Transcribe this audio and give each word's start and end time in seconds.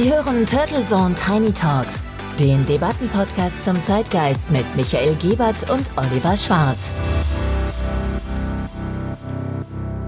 Sie 0.00 0.12
hören 0.12 0.46
Turtle 0.46 0.80
Zone 0.80 1.12
Tiny 1.16 1.52
Talks, 1.52 2.00
den 2.38 2.64
Debattenpodcast 2.66 3.64
zum 3.64 3.82
Zeitgeist 3.82 4.48
mit 4.48 4.64
Michael 4.76 5.16
Gebert 5.16 5.68
und 5.68 5.84
Oliver 5.96 6.36
Schwarz. 6.36 6.92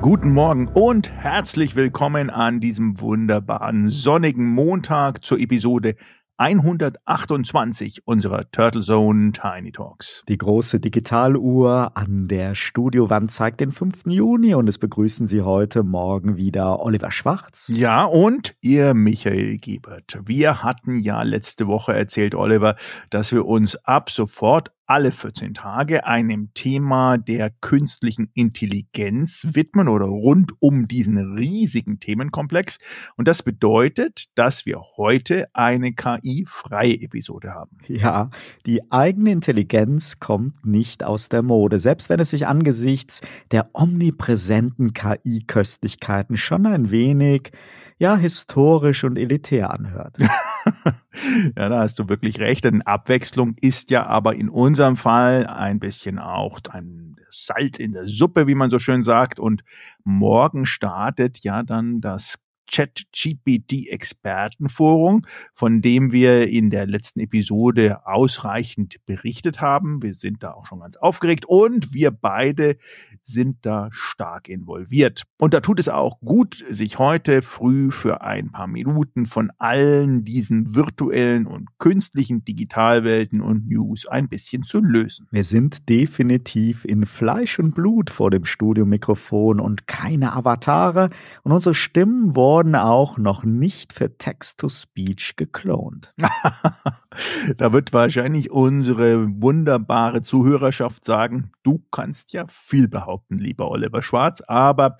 Guten 0.00 0.32
Morgen 0.32 0.68
und 0.68 1.10
herzlich 1.10 1.74
willkommen 1.74 2.30
an 2.30 2.60
diesem 2.60 3.00
wunderbaren 3.00 3.88
sonnigen 3.88 4.46
Montag 4.46 5.24
zur 5.24 5.40
Episode 5.40 5.96
128 6.40 8.06
unserer 8.06 8.50
Turtle 8.50 8.80
Zone 8.80 9.32
Tiny 9.32 9.72
Talks. 9.72 10.24
Die 10.26 10.38
große 10.38 10.80
Digitaluhr 10.80 11.90
an 11.94 12.28
der 12.28 12.54
Studiowand 12.54 13.30
zeigt 13.30 13.60
den 13.60 13.72
5. 13.72 14.06
Juni 14.06 14.54
und 14.54 14.66
es 14.66 14.78
begrüßen 14.78 15.26
Sie 15.26 15.42
heute 15.42 15.82
Morgen 15.82 16.38
wieder 16.38 16.80
Oliver 16.80 17.10
Schwarz. 17.10 17.70
Ja, 17.70 18.04
und 18.04 18.54
ihr 18.62 18.94
Michael 18.94 19.58
Gebert. 19.58 20.18
Wir 20.24 20.62
hatten 20.62 20.96
ja 20.96 21.22
letzte 21.24 21.66
Woche 21.66 21.92
erzählt, 21.92 22.34
Oliver, 22.34 22.76
dass 23.10 23.32
wir 23.32 23.44
uns 23.44 23.76
ab 23.84 24.08
sofort 24.08 24.72
alle 24.90 25.12
14 25.12 25.54
Tage 25.54 26.04
einem 26.04 26.52
Thema 26.52 27.16
der 27.16 27.50
künstlichen 27.60 28.28
Intelligenz 28.34 29.46
widmen 29.52 29.86
oder 29.86 30.06
rund 30.06 30.50
um 30.58 30.88
diesen 30.88 31.36
riesigen 31.36 32.00
Themenkomplex. 32.00 32.78
Und 33.16 33.28
das 33.28 33.44
bedeutet, 33.44 34.24
dass 34.34 34.66
wir 34.66 34.80
heute 34.96 35.46
eine 35.52 35.92
KI-freie 35.92 37.00
Episode 37.02 37.54
haben. 37.54 37.78
Ja, 37.86 38.30
die 38.66 38.90
eigene 38.90 39.30
Intelligenz 39.30 40.18
kommt 40.18 40.66
nicht 40.66 41.04
aus 41.04 41.28
der 41.28 41.42
Mode, 41.42 41.78
selbst 41.78 42.10
wenn 42.10 42.18
es 42.18 42.30
sich 42.30 42.48
angesichts 42.48 43.20
der 43.52 43.70
omnipräsenten 43.72 44.92
KI-Köstlichkeiten 44.92 46.36
schon 46.36 46.66
ein 46.66 46.90
wenig, 46.90 47.52
ja, 47.98 48.16
historisch 48.16 49.04
und 49.04 49.18
elitär 49.18 49.72
anhört. 49.72 50.16
ja, 51.56 51.68
da 51.68 51.80
hast 51.80 51.98
du 51.98 52.08
wirklich 52.08 52.40
recht, 52.40 52.64
denn 52.64 52.82
Abwechslung 52.82 53.54
ist 53.60 53.90
ja 53.90 54.06
aber 54.06 54.34
in 54.34 54.48
unserem 54.48 54.96
Fall 54.96 55.46
ein 55.46 55.78
bisschen 55.80 56.18
auch 56.18 56.60
ein 56.70 57.16
Salz 57.30 57.78
in 57.78 57.92
der 57.92 58.06
Suppe, 58.06 58.46
wie 58.46 58.54
man 58.54 58.70
so 58.70 58.78
schön 58.78 59.02
sagt. 59.02 59.38
Und 59.38 59.62
morgen 60.04 60.66
startet 60.66 61.38
ja 61.38 61.62
dann 61.62 62.00
das 62.00 62.38
Chat-GPT-Expertenforum, 62.70 65.22
von 65.54 65.82
dem 65.82 66.12
wir 66.12 66.48
in 66.48 66.70
der 66.70 66.86
letzten 66.86 67.20
Episode 67.20 68.06
ausreichend 68.06 68.96
berichtet 69.06 69.60
haben. 69.60 70.02
Wir 70.02 70.14
sind 70.14 70.42
da 70.42 70.52
auch 70.52 70.64
schon 70.66 70.80
ganz 70.80 70.96
aufgeregt 70.96 71.44
und 71.46 71.92
wir 71.92 72.10
beide 72.10 72.78
sind 73.22 73.58
da 73.62 73.90
stark 73.90 74.48
involviert. 74.48 75.24
Und 75.38 75.52
da 75.52 75.60
tut 75.60 75.78
es 75.80 75.88
auch 75.88 76.20
gut, 76.20 76.64
sich 76.68 76.98
heute 76.98 77.42
früh 77.42 77.90
für 77.90 78.22
ein 78.22 78.52
paar 78.52 78.68
Minuten 78.68 79.26
von 79.26 79.50
allen 79.58 80.24
diesen 80.24 80.74
virtuellen 80.74 81.46
und 81.46 81.68
künstlichen 81.78 82.44
Digitalwelten 82.44 83.40
und 83.40 83.68
News 83.68 84.06
ein 84.06 84.28
bisschen 84.28 84.62
zu 84.62 84.80
lösen. 84.80 85.26
Wir 85.30 85.44
sind 85.44 85.88
definitiv 85.88 86.84
in 86.84 87.06
Fleisch 87.06 87.58
und 87.58 87.74
Blut 87.74 88.10
vor 88.10 88.30
dem 88.30 88.44
Studiomikrofon 88.44 89.60
und 89.60 89.86
keine 89.86 90.34
Avatare 90.34 91.08
und 91.42 91.52
unsere 91.52 91.74
Stimmen 91.74 92.36
wurden 92.36 92.59
wurden 92.60 92.74
auch 92.74 93.16
noch 93.16 93.42
nicht 93.42 93.94
für 93.94 94.18
Text-to-Speech 94.18 95.36
geklont. 95.36 96.12
da 97.56 97.72
wird 97.72 97.94
wahrscheinlich 97.94 98.50
unsere 98.50 99.26
wunderbare 99.40 100.20
Zuhörerschaft 100.20 101.02
sagen, 101.02 101.52
du 101.62 101.82
kannst 101.90 102.34
ja 102.34 102.44
viel 102.50 102.86
behaupten, 102.86 103.38
lieber 103.38 103.70
Oliver 103.70 104.02
Schwarz, 104.02 104.42
aber 104.46 104.98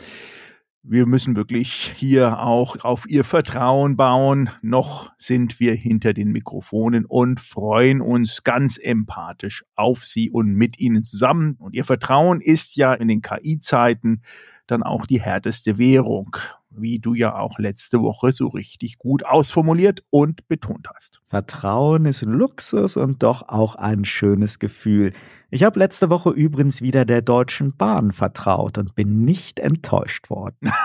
wir 0.83 1.05
müssen 1.05 1.37
wirklich 1.37 1.93
hier 1.97 2.41
auch 2.41 2.83
auf 2.83 3.07
ihr 3.07 3.25
Vertrauen 3.25 3.95
bauen. 3.95 4.49
Noch 4.63 5.13
sind 5.19 5.61
wir 5.61 5.75
hinter 5.75 6.15
den 6.15 6.33
Mikrofonen 6.33 7.05
und 7.05 7.41
freuen 7.41 8.01
uns 8.01 8.43
ganz 8.43 8.79
empathisch 8.83 9.67
auf 9.75 10.07
sie 10.07 10.31
und 10.31 10.55
mit 10.55 10.81
ihnen 10.81 11.05
zusammen. 11.05 11.57
Und 11.59 11.75
ihr 11.75 11.85
Vertrauen 11.85 12.41
ist 12.41 12.77
ja 12.77 12.95
in 12.95 13.09
den 13.09 13.21
KI-Zeiten 13.21 14.23
dann 14.67 14.83
auch 14.83 15.05
die 15.05 15.21
härteste 15.21 15.77
Währung 15.77 16.39
wie 16.71 16.99
du 16.99 17.15
ja 17.15 17.37
auch 17.37 17.59
letzte 17.59 18.01
Woche 18.01 18.33
so 18.33 18.49
richtig 18.49 18.99
gut 18.99 19.25
ausformuliert 19.25 20.05
und 20.11 20.47
betont 20.49 20.89
hast. 20.95 21.21
Vertrauen 21.27 22.05
ist 22.05 22.23
ein 22.23 22.33
Luxus 22.33 22.97
und 22.97 23.23
doch 23.23 23.49
auch 23.49 23.75
ein 23.75 24.05
schönes 24.05 24.59
Gefühl. 24.59 25.13
Ich 25.51 25.65
habe 25.65 25.79
letzte 25.79 26.11
Woche 26.11 26.31
übrigens 26.31 26.81
wieder 26.81 27.05
der 27.05 27.23
Deutschen 27.23 27.77
Bahn 27.77 28.13
vertraut 28.13 28.79
und 28.79 28.95
bin 28.95 29.25
nicht 29.25 29.59
enttäuscht 29.59 30.31
worden. 30.31 30.71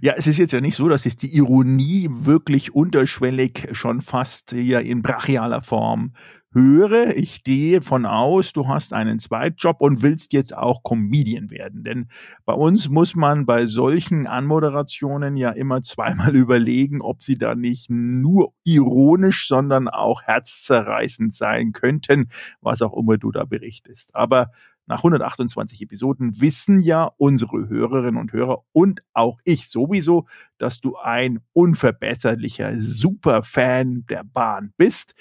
Ja, 0.00 0.14
es 0.16 0.26
ist 0.26 0.38
jetzt 0.38 0.52
ja 0.52 0.60
nicht 0.60 0.76
so, 0.76 0.88
dass 0.88 1.06
es 1.06 1.16
die 1.16 1.34
Ironie 1.34 2.08
wirklich 2.10 2.74
unterschwellig 2.74 3.68
schon 3.72 4.00
fast 4.00 4.52
hier 4.52 4.80
in 4.80 5.02
brachialer 5.02 5.62
Form 5.62 6.12
höre, 6.52 7.16
ich 7.16 7.44
gehe 7.44 7.80
von 7.80 8.06
aus, 8.06 8.52
du 8.52 8.66
hast 8.66 8.92
einen 8.92 9.18
Zweitjob 9.20 9.80
und 9.80 10.02
willst 10.02 10.32
jetzt 10.32 10.56
auch 10.56 10.82
Comedian 10.82 11.50
werden. 11.50 11.84
Denn 11.84 12.08
bei 12.44 12.54
uns 12.54 12.88
muss 12.88 13.14
man 13.14 13.46
bei 13.46 13.66
solchen 13.66 14.26
Anmoderationen 14.26 15.36
ja 15.36 15.50
immer 15.50 15.82
zweimal 15.82 16.34
überlegen, 16.36 17.02
ob 17.02 17.22
sie 17.22 17.38
da 17.38 17.54
nicht 17.54 17.88
nur 17.88 18.52
ironisch, 18.64 19.46
sondern 19.46 19.88
auch 19.88 20.22
herzzerreißend 20.22 21.34
sein 21.34 21.72
könnten, 21.72 22.28
was 22.60 22.82
auch 22.82 22.96
immer 22.96 23.16
du 23.16 23.30
da 23.30 23.44
berichtest. 23.44 24.14
Aber 24.14 24.50
nach 24.86 25.04
128 25.04 25.82
Episoden 25.82 26.40
wissen 26.40 26.80
ja 26.80 27.12
unsere 27.16 27.68
Hörerinnen 27.68 28.20
und 28.20 28.32
Hörer 28.32 28.64
und 28.72 29.04
auch 29.12 29.38
ich 29.44 29.68
sowieso, 29.68 30.26
dass 30.58 30.80
du 30.80 30.96
ein 30.96 31.38
unverbesserlicher 31.52 32.74
Superfan 32.74 34.04
der 34.06 34.24
Bahn 34.24 34.72
bist. 34.76 35.14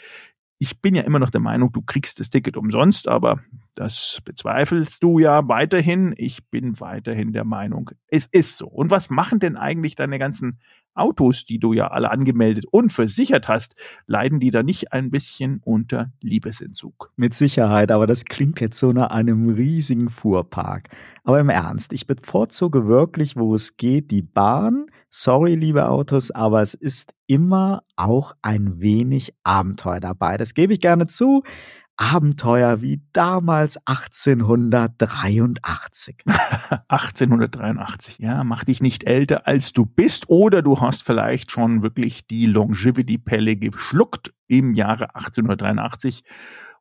Ich 0.61 0.81
bin 0.81 0.93
ja 0.93 1.03
immer 1.03 1.19
noch 1.19 1.29
der 1.29 1.39
Meinung, 1.39 1.71
du 1.71 1.81
kriegst 1.81 2.19
das 2.19 2.29
Ticket 2.29 2.57
umsonst, 2.57 3.07
aber 3.07 3.39
das 3.75 4.19
bezweifelst 4.25 5.01
du 5.01 5.17
ja 5.17 5.47
weiterhin. 5.47 6.13
Ich 6.17 6.49
bin 6.49 6.79
weiterhin 6.81 7.31
der 7.31 7.45
Meinung, 7.45 7.91
es 8.07 8.27
ist 8.29 8.57
so. 8.57 8.67
Und 8.67 8.91
was 8.91 9.09
machen 9.09 9.39
denn 9.39 9.55
eigentlich 9.55 9.95
deine 9.95 10.19
ganzen 10.19 10.59
Autos, 10.93 11.45
die 11.45 11.59
du 11.59 11.71
ja 11.71 11.87
alle 11.87 12.11
angemeldet 12.11 12.65
und 12.69 12.91
versichert 12.91 13.47
hast, 13.47 13.75
leiden 14.05 14.41
die 14.41 14.51
da 14.51 14.63
nicht 14.63 14.91
ein 14.91 15.11
bisschen 15.11 15.61
unter 15.63 16.11
Liebesentzug? 16.21 17.13
Mit 17.15 17.33
Sicherheit, 17.33 17.91
aber 17.91 18.05
das 18.05 18.25
klingt 18.25 18.59
jetzt 18.59 18.79
so 18.79 18.91
nach 18.91 19.11
einem 19.11 19.49
riesigen 19.49 20.09
Fuhrpark. 20.09 20.89
Aber 21.23 21.39
im 21.39 21.49
Ernst, 21.49 21.93
ich 21.93 22.05
bevorzuge 22.05 22.85
wirklich, 22.87 23.37
wo 23.37 23.55
es 23.55 23.77
geht, 23.77 24.11
die 24.11 24.23
Bahn. 24.23 24.87
Sorry, 25.11 25.55
liebe 25.55 25.89
Autos, 25.89 26.29
aber 26.29 26.61
es 26.61 26.75
ist 26.75 27.15
immer 27.25 27.81
auch 27.95 28.35
ein 28.43 28.79
wenig 28.79 29.33
Abenteuer 29.43 29.99
dabei. 29.99 30.37
Das 30.37 30.53
gebe 30.53 30.73
ich 30.73 30.81
gerne 30.81 31.07
zu. 31.07 31.41
Abenteuer 31.97 32.83
wie 32.83 33.01
damals 33.11 33.77
1883. 33.85 36.17
1883, 36.87 38.19
ja, 38.23 38.43
mach 38.43 38.63
dich 38.63 38.81
nicht 38.81 39.03
älter 39.03 39.47
als 39.47 39.73
du 39.73 39.85
bist 39.85 40.29
oder 40.29 40.61
du 40.61 40.79
hast 40.79 41.03
vielleicht 41.03 41.51
schon 41.51 41.81
wirklich 41.81 42.27
die 42.27 42.45
Longevity-Pelle 42.45 43.55
geschluckt 43.55 44.31
im 44.47 44.75
Jahre 44.75 45.15
1883 45.15 46.23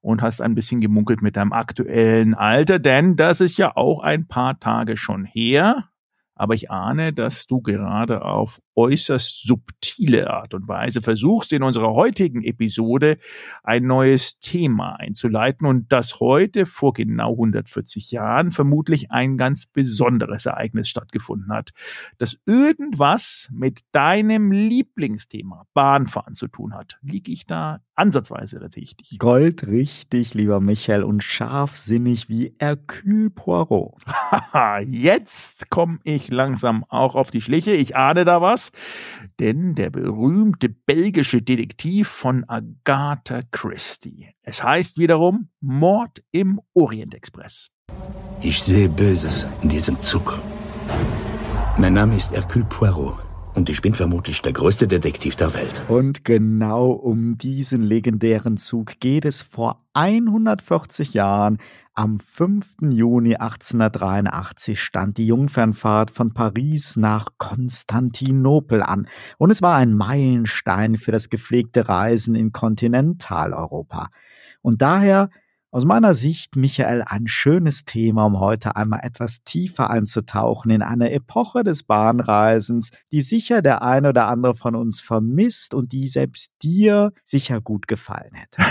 und 0.01 0.23
hast 0.23 0.43
ein 0.43 0.55
bisschen 0.55 0.81
gemunkelt 0.81 1.23
mit 1.23 1.37
deinem 1.37 1.53
aktuellen 1.53 2.35
Alter, 2.35 2.79
denn 2.79 3.17
das 3.17 3.41
ist 3.41 3.59
ja 3.59 3.75
auch 3.75 4.01
ein 4.01 4.29
paar 4.29 4.61
Tage 4.61 4.97
schon 4.97 5.25
her. 5.25 5.89
Aber 6.39 6.55
ich 6.55 6.71
ahne, 6.71 7.13
dass 7.13 7.47
du 7.47 7.61
gerade 7.61 8.25
auf 8.25 8.61
äußerst 8.79 9.45
subtile 9.45 10.31
Art 10.31 10.55
und 10.55 10.69
Weise 10.69 11.03
versuchst, 11.03 11.53
in 11.53 11.65
unserer 11.65 11.95
heutigen 11.95 12.45
Episode 12.45 13.19
ein 13.65 13.85
neues 13.85 14.39
Thema 14.39 14.95
einzuleiten 15.01 15.67
und 15.67 15.93
dass 15.93 16.21
heute 16.21 16.65
vor 16.65 16.93
genau 16.93 17.33
140 17.33 18.13
Jahren 18.13 18.53
vermutlich 18.53 19.11
ein 19.11 19.37
ganz 19.37 19.67
besonderes 19.67 20.47
Ereignis 20.47 20.89
stattgefunden 20.89 21.53
hat, 21.53 21.71
das 22.19 22.39
irgendwas 22.47 23.49
mit 23.53 23.81
deinem 23.91 24.53
Lieblingsthema 24.53 25.67
Bahnfahren 25.75 26.35
zu 26.35 26.47
tun 26.47 26.75
hat. 26.75 26.99
Liege 27.03 27.33
ich 27.33 27.47
da 27.47 27.81
ansatzweise 27.97 28.61
richtig? 28.63 29.19
Goldrichtig, 29.19 30.35
lieber 30.35 30.61
Michael, 30.61 31.03
und 31.03 31.25
scharfsinnig 31.25 32.29
wie 32.29 32.55
Hercule 32.61 33.31
Poirot. 33.31 34.01
Jetzt 34.87 35.69
komme 35.69 35.99
ich 36.05 36.28
langsam 36.31 36.85
auch 36.89 37.15
auf 37.15 37.31
die 37.31 37.41
Schliche. 37.41 37.73
Ich 37.73 37.97
ahne 37.97 38.25
da 38.25 38.41
was 38.41 38.73
denn 39.41 39.75
der 39.75 39.91
berühmte 39.91 40.69
belgische 40.69 41.43
Detektiv 41.43 42.09
von 42.09 42.45
Agatha 42.49 43.43
Christie. 43.51 44.29
Es 44.43 44.63
heißt 44.63 44.99
wiederum 44.99 45.49
Mord 45.61 46.23
im 46.33 46.61
Orientexpress. 46.75 47.69
Ich 48.43 48.63
sehe 48.63 48.89
Böses 48.89 49.47
in 49.63 49.69
diesem 49.69 50.01
Zug. 50.01 50.39
Mein 51.77 51.95
Name 51.95 52.17
ist 52.17 52.35
Hercule 52.35 52.65
Poirot. 52.65 53.19
Und 53.55 53.69
ich 53.69 53.83
bin 53.83 53.93
vermutlich 53.93 54.41
der 54.43 54.53
größte 54.53 54.87
Detektiv 54.87 55.35
der 55.35 55.53
Welt. 55.55 55.83
Und 55.89 56.25
genau 56.25 56.91
um 56.91 57.39
diesen 57.39 57.83
legendären 57.83 58.57
Zug 58.57 59.01
geht 59.01 59.25
es 59.25 59.43
vor 59.43 59.85
140 59.95 61.15
Jahren 61.15 61.59
Am 61.99 62.21
5. 62.21 62.77
Juni 62.93 63.35
1883 63.35 64.81
stand 64.81 65.19
die 65.19 65.27
Jungfernfahrt 65.27 66.13
von 66.13 66.33
Paris 66.33 66.95
nach 66.95 67.31
Konstantinopel 67.39 68.85
an 68.85 69.09
und 69.37 69.51
es 69.51 69.63
war 69.63 69.75
ein 69.75 69.95
Meilenstein 69.95 70.97
für 70.97 71.11
das 71.11 71.29
gepflegte 71.29 71.89
Reisen 71.89 72.37
in 72.37 72.53
Kontinentaleuropa. 72.53 74.11
Und 74.63 74.81
daher 74.81 75.31
aus 75.71 75.85
meiner 75.85 76.15
Sicht, 76.15 76.57
Michael, 76.57 77.03
ein 77.07 77.27
schönes 77.27 77.85
Thema, 77.85 78.25
um 78.25 78.41
heute 78.41 78.77
einmal 78.77 79.01
etwas 79.03 79.43
tiefer 79.45 79.91
einzutauchen 79.91 80.71
in 80.71 80.81
eine 80.81 81.13
Epoche 81.13 81.63
des 81.63 81.83
Bahnreisens, 81.83 82.91
die 83.13 83.21
sicher 83.21 83.61
der 83.61 83.83
ein 83.83 84.07
oder 84.07 84.29
andere 84.29 84.55
von 84.55 84.75
uns 84.75 85.03
vermisst 85.03 85.75
und 85.75 85.93
die 85.93 86.09
selbst 86.09 86.53
dir 86.63 87.13
sicher 87.27 87.61
gut 87.61 87.87
gefallen 87.87 88.33
hätte. 88.33 88.63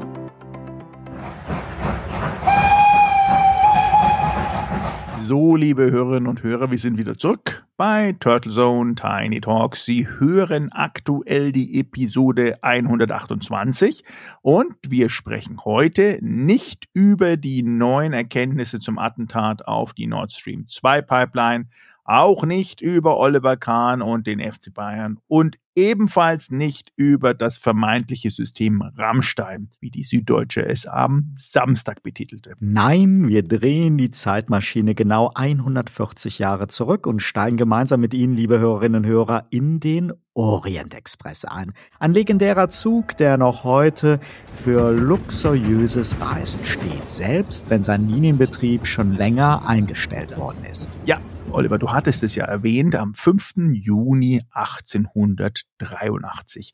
So, 5.25 5.55
liebe 5.55 5.89
Hörerinnen 5.89 6.27
und 6.27 6.43
Hörer, 6.43 6.69
wir 6.69 6.77
sind 6.77 6.97
wieder 6.97 7.17
zurück 7.17 7.65
bei 7.77 8.13
Turtle 8.19 8.51
Zone 8.51 8.95
Tiny 8.95 9.39
Talks. 9.39 9.85
Sie 9.85 10.05
hören 10.05 10.69
aktuell 10.73 11.53
die 11.53 11.79
Episode 11.79 12.61
128 12.61 14.03
und 14.41 14.75
wir 14.85 15.07
sprechen 15.07 15.63
heute 15.63 16.19
nicht 16.19 16.89
über 16.91 17.37
die 17.37 17.63
neuen 17.63 18.11
Erkenntnisse 18.11 18.81
zum 18.81 18.99
Attentat 18.99 19.65
auf 19.65 19.93
die 19.93 20.07
Nord 20.07 20.33
Stream 20.33 20.67
2 20.67 21.01
Pipeline, 21.03 21.67
auch 22.05 22.43
nicht 22.45 22.81
über 22.81 23.17
Oliver 23.17 23.57
Kahn 23.57 24.01
und 24.01 24.27
den 24.27 24.39
FC 24.39 24.73
Bayern 24.73 25.17
und 25.27 25.57
ebenfalls 25.75 26.51
nicht 26.51 26.91
über 26.95 27.33
das 27.33 27.57
vermeintliche 27.57 28.29
System 28.29 28.81
Rammstein, 28.81 29.69
wie 29.79 29.89
die 29.89 30.03
Süddeutsche 30.03 30.65
es 30.65 30.85
am 30.85 31.33
Samstag 31.37 32.03
betitelte. 32.03 32.53
Nein, 32.59 33.27
wir 33.27 33.43
drehen 33.43 33.97
die 33.97 34.11
Zeitmaschine 34.11 34.93
genau 34.93 35.31
140 35.33 36.39
Jahre 36.39 36.67
zurück 36.67 37.07
und 37.07 37.21
steigen 37.21 37.57
gemeinsam 37.57 38.01
mit 38.01 38.13
Ihnen, 38.13 38.35
liebe 38.35 38.59
Hörerinnen 38.59 39.03
und 39.03 39.09
Hörer, 39.09 39.47
in 39.49 39.79
den 39.79 40.13
Orient 40.35 40.93
Express 40.93 41.45
ein. 41.45 41.73
Ein 41.99 42.13
legendärer 42.13 42.69
Zug, 42.69 43.17
der 43.17 43.37
noch 43.37 43.63
heute 43.63 44.19
für 44.63 44.91
luxuriöses 44.91 46.19
Reisen 46.19 46.63
steht, 46.65 47.09
selbst 47.09 47.69
wenn 47.69 47.83
sein 47.83 48.07
Linienbetrieb 48.07 48.87
schon 48.87 49.13
länger 49.13 49.67
eingestellt 49.67 50.37
worden 50.37 50.65
ist. 50.71 50.89
Ja, 51.05 51.19
Oliver, 51.51 51.77
du 51.77 51.91
hattest 51.91 52.23
es 52.23 52.35
ja 52.35 52.45
erwähnt, 52.45 52.95
am 52.95 53.13
5. 53.13 53.73
Juni 53.73 54.41
1883. 54.51 56.73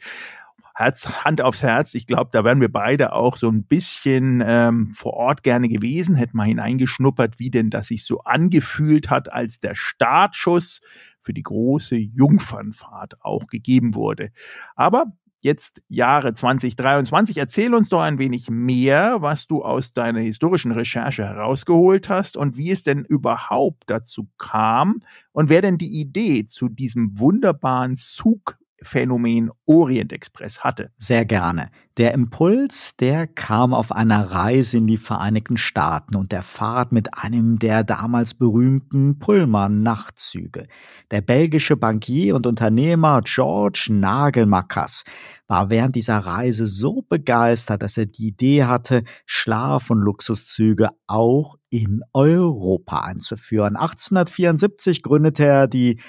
Herz, 0.79 1.25
Hand 1.25 1.41
aufs 1.41 1.61
Herz, 1.61 1.93
ich 1.93 2.07
glaube, 2.07 2.29
da 2.31 2.45
wären 2.45 2.61
wir 2.61 2.71
beide 2.71 3.11
auch 3.11 3.35
so 3.35 3.49
ein 3.49 3.65
bisschen 3.65 4.41
ähm, 4.45 4.93
vor 4.95 5.15
Ort 5.15 5.43
gerne 5.43 5.67
gewesen, 5.67 6.15
hätten 6.15 6.37
mal 6.37 6.47
hineingeschnuppert, 6.47 7.37
wie 7.37 7.51
denn 7.51 7.69
das 7.69 7.87
sich 7.87 8.05
so 8.05 8.21
angefühlt 8.21 9.09
hat, 9.09 9.29
als 9.29 9.59
der 9.59 9.75
Startschuss 9.75 10.79
für 11.21 11.33
die 11.33 11.43
große 11.43 11.97
Jungfernfahrt 11.97 13.21
auch 13.25 13.47
gegeben 13.47 13.93
wurde. 13.93 14.31
Aber 14.75 15.07
jetzt 15.41 15.81
Jahre 15.87 16.33
2023. 16.33 17.37
Erzähl 17.37 17.73
uns 17.73 17.89
doch 17.89 18.01
ein 18.01 18.19
wenig 18.19 18.49
mehr, 18.49 19.21
was 19.21 19.47
du 19.47 19.63
aus 19.63 19.93
deiner 19.93 20.19
historischen 20.19 20.71
Recherche 20.71 21.25
herausgeholt 21.25 22.09
hast 22.09 22.37
und 22.37 22.57
wie 22.57 22.71
es 22.71 22.83
denn 22.83 23.05
überhaupt 23.05 23.83
dazu 23.87 24.27
kam 24.37 25.01
und 25.31 25.49
wer 25.49 25.61
denn 25.61 25.77
die 25.77 25.99
Idee 25.99 26.45
zu 26.45 26.67
diesem 26.69 27.17
wunderbaren 27.19 27.95
Zug 27.95 28.57
Phänomen 28.83 29.51
Orient 29.65 30.13
Express 30.13 30.59
hatte. 30.63 30.91
Sehr 30.97 31.25
gerne. 31.25 31.69
Der 31.97 32.13
Impuls, 32.13 32.95
der 32.95 33.27
kam 33.27 33.73
auf 33.73 33.91
einer 33.91 34.31
Reise 34.31 34.77
in 34.77 34.87
die 34.87 34.97
Vereinigten 34.97 35.57
Staaten 35.57 36.15
und 36.15 36.31
der 36.31 36.43
Fahrt 36.43 36.93
mit 36.93 37.17
einem 37.17 37.59
der 37.59 37.83
damals 37.83 38.33
berühmten 38.33 39.19
Pullman-Nachtzüge. 39.19 40.65
Der 41.11 41.21
belgische 41.21 41.75
Bankier 41.75 42.35
und 42.35 42.47
Unternehmer 42.47 43.21
George 43.25 43.87
Nagelmackers 43.89 45.03
war 45.49 45.69
während 45.69 45.95
dieser 45.95 46.19
Reise 46.19 46.67
so 46.67 47.01
begeistert, 47.01 47.81
dass 47.81 47.97
er 47.97 48.05
die 48.05 48.27
Idee 48.27 48.63
hatte, 48.63 49.03
Schlaf- 49.25 49.89
und 49.89 49.99
Luxuszüge 49.99 50.89
auch 51.07 51.57
in 51.69 52.01
Europa 52.13 53.01
einzuführen. 53.01 53.75
1874 53.75 55.03
gründete 55.03 55.45
er 55.45 55.67
die 55.67 55.99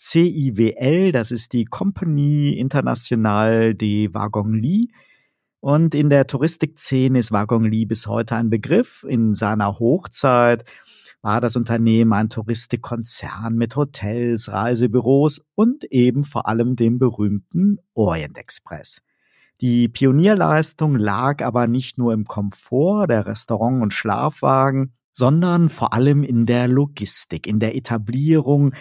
CIWL, 0.00 1.12
das 1.12 1.30
ist 1.30 1.52
die 1.52 1.66
Compagnie 1.66 2.58
Internationale 2.58 3.74
de 3.74 4.14
Wagonlit. 4.14 4.90
Und 5.60 5.94
in 5.94 6.08
der 6.08 6.26
Touristikszene 6.26 7.18
ist 7.18 7.32
Wagonlit 7.32 7.88
bis 7.88 8.06
heute 8.06 8.36
ein 8.36 8.48
Begriff. 8.48 9.04
In 9.06 9.34
seiner 9.34 9.78
Hochzeit 9.78 10.64
war 11.20 11.42
das 11.42 11.54
Unternehmen 11.54 12.14
ein 12.14 12.30
Touristikkonzern 12.30 13.54
mit 13.54 13.76
Hotels, 13.76 14.50
Reisebüros 14.50 15.42
und 15.54 15.84
eben 15.84 16.24
vor 16.24 16.48
allem 16.48 16.76
dem 16.76 16.98
berühmten 16.98 17.76
Orient 17.92 18.38
Express. 18.38 19.02
Die 19.60 19.88
Pionierleistung 19.88 20.96
lag 20.96 21.44
aber 21.44 21.66
nicht 21.66 21.98
nur 21.98 22.14
im 22.14 22.24
Komfort 22.24 23.08
der 23.08 23.26
Restaurant- 23.26 23.82
und 23.82 23.92
Schlafwagen, 23.92 24.94
sondern 25.12 25.68
vor 25.68 25.92
allem 25.92 26.22
in 26.22 26.46
der 26.46 26.68
Logistik, 26.68 27.46
in 27.46 27.58
der 27.58 27.76
Etablierung 27.76 28.72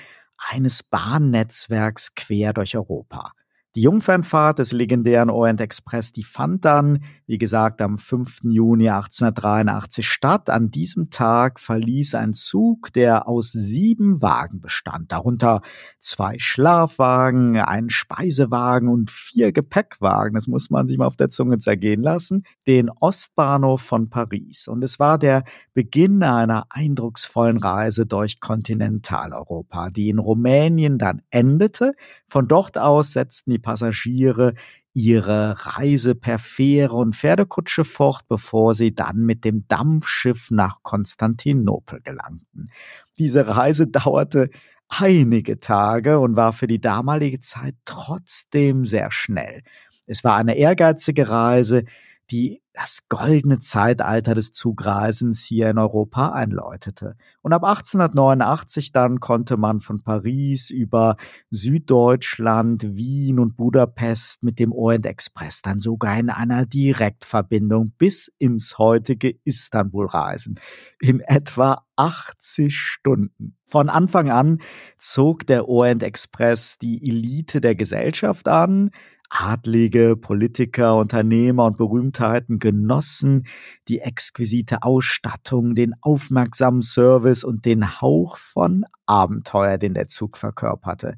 eines 0.48 0.84
Bahnnetzwerks 0.84 2.16
quer 2.16 2.54
durch 2.54 2.76
Europa. 2.76 3.34
Die 3.76 3.82
Jungfernfahrt 3.82 4.58
des 4.58 4.72
legendären 4.72 5.30
Orient 5.30 5.62
Express, 5.62 6.12
die 6.12 6.24
fand 6.24 6.66
dann, 6.66 7.04
wie 7.28 7.38
gesagt, 7.38 7.82
am 7.82 8.00
5. 8.00 8.40
Juni 8.46 8.90
1883 8.90 10.08
statt. 10.08 10.50
An 10.50 10.72
diesem 10.72 11.12
Tag 11.12 11.60
verließ 11.60 12.16
ein 12.16 12.34
Zug, 12.34 12.92
der 12.94 13.28
aus 13.28 13.52
sieben 13.52 14.24
Wagen 14.24 14.60
bestand, 14.60 15.12
darunter 15.12 15.62
zwei 16.00 16.40
Schlafwagen, 16.40 17.58
ein 17.58 17.92
Speisewagen 17.92 18.90
und 18.90 19.12
vier 19.12 19.52
Gepäckwagen, 19.52 20.34
das 20.34 20.48
muss 20.48 20.72
man 20.72 20.88
sich 20.88 20.98
mal 20.98 21.06
auf 21.06 21.18
der 21.18 21.30
Zunge 21.30 21.60
zergehen 21.60 22.02
lassen, 22.02 22.46
den 22.66 22.90
Ostbahnhof 22.90 23.84
von 23.84 24.10
Paris. 24.10 24.68
Und 24.68 24.84
es 24.84 24.98
war 24.98 25.20
der 25.20 25.44
Beginn 25.76 26.24
einer 26.24 26.66
eindrucksvollen 26.72 27.60
Reise 27.60 28.08
durch 28.08 28.40
Kontinentaleuropa, 28.40 29.92
die 29.92 30.10
in 30.10 30.18
Rumänien 30.18 30.98
dann 30.98 31.22
endete. 31.30 31.94
Von 32.28 32.48
dort 32.48 32.80
aus 32.80 33.12
setzten 33.12 33.52
die 33.52 33.59
die 33.60 33.62
Passagiere 33.62 34.54
ihre 34.94 35.56
Reise 35.58 36.16
per 36.16 36.40
Fähre 36.40 36.96
und 36.96 37.16
Pferdekutsche 37.16 37.86
fort, 37.86 38.22
bevor 38.28 38.74
sie 38.74 38.96
dann 38.96 39.18
mit 39.18 39.44
dem 39.46 39.68
Dampfschiff 39.68 40.50
nach 40.50 40.82
Konstantinopel 40.82 42.02
gelangten. 42.02 42.72
Diese 43.18 43.48
Reise 43.48 43.88
dauerte 43.92 44.50
einige 44.88 45.60
Tage 45.60 46.20
und 46.20 46.36
war 46.36 46.54
für 46.54 46.68
die 46.68 46.82
damalige 46.82 47.40
Zeit 47.40 47.76
trotzdem 47.86 48.86
sehr 48.86 49.12
schnell. 49.12 49.62
Es 50.08 50.24
war 50.24 50.38
eine 50.38 50.56
ehrgeizige 50.56 51.30
Reise, 51.30 51.84
die 52.32 52.62
das 52.80 53.10
goldene 53.10 53.60
Zeitalter 53.60 54.36
des 54.36 54.52
Zugreisens 54.52 55.44
hier 55.44 55.70
in 55.70 55.78
Europa 55.78 56.30
einläutete. 56.30 57.18
Und 57.42 57.52
ab 57.52 57.66
1889 57.66 58.94
dann 58.94 59.20
konnte 59.20 59.58
man 59.58 59.82
von 59.82 60.00
Paris 60.00 60.70
über 60.70 61.18
Süddeutschland, 61.52 62.96
Wien 62.96 63.40
und 63.40 63.58
Budapest 63.58 64.44
mit 64.44 64.60
dem 64.60 64.72
Orient 64.72 65.06
Express 65.06 65.62
dann 65.62 65.82
sogar 65.82 66.18
in 66.18 66.30
einer 66.30 66.66
Direktverbindung 66.66 67.92
bis 67.98 68.32
ins 68.38 68.78
heutige 68.78 69.36
Istanbul 69.44 70.06
reisen. 70.06 70.58
In 71.02 71.20
etwa 71.20 71.84
80 71.98 72.74
Stunden. 72.74 73.58
Von 73.68 73.90
Anfang 73.90 74.32
an 74.32 74.62
zog 74.98 75.46
der 75.46 75.68
Orient 75.68 76.02
Express 76.02 76.78
die 76.78 77.08
Elite 77.08 77.60
der 77.60 77.76
Gesellschaft 77.76 78.48
an, 78.48 78.92
Adlige, 79.30 80.18
Politiker, 80.18 80.98
Unternehmer 80.98 81.66
und 81.66 81.78
Berühmtheiten 81.78 82.60
genossen 82.60 83.46
die 83.88 84.00
exquisite 84.00 84.84
Ausstattung, 84.84 85.76
den 85.76 85.94
aufmerksamen 86.02 86.82
Service 86.82 87.44
und 87.44 87.66
den 87.66 88.02
Hauch 88.02 88.38
von 88.38 88.86
Abenteuer, 89.06 89.78
den 89.78 89.94
der 89.94 90.08
Zug 90.08 90.38
verkörperte. 90.38 91.16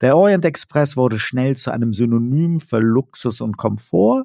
Der 0.00 0.16
Orient 0.16 0.44
Express 0.44 0.96
wurde 0.96 1.18
schnell 1.18 1.56
zu 1.56 1.70
einem 1.70 1.92
Synonym 1.92 2.58
für 2.60 2.80
Luxus 2.80 3.40
und 3.40 3.56
Komfort, 3.56 4.24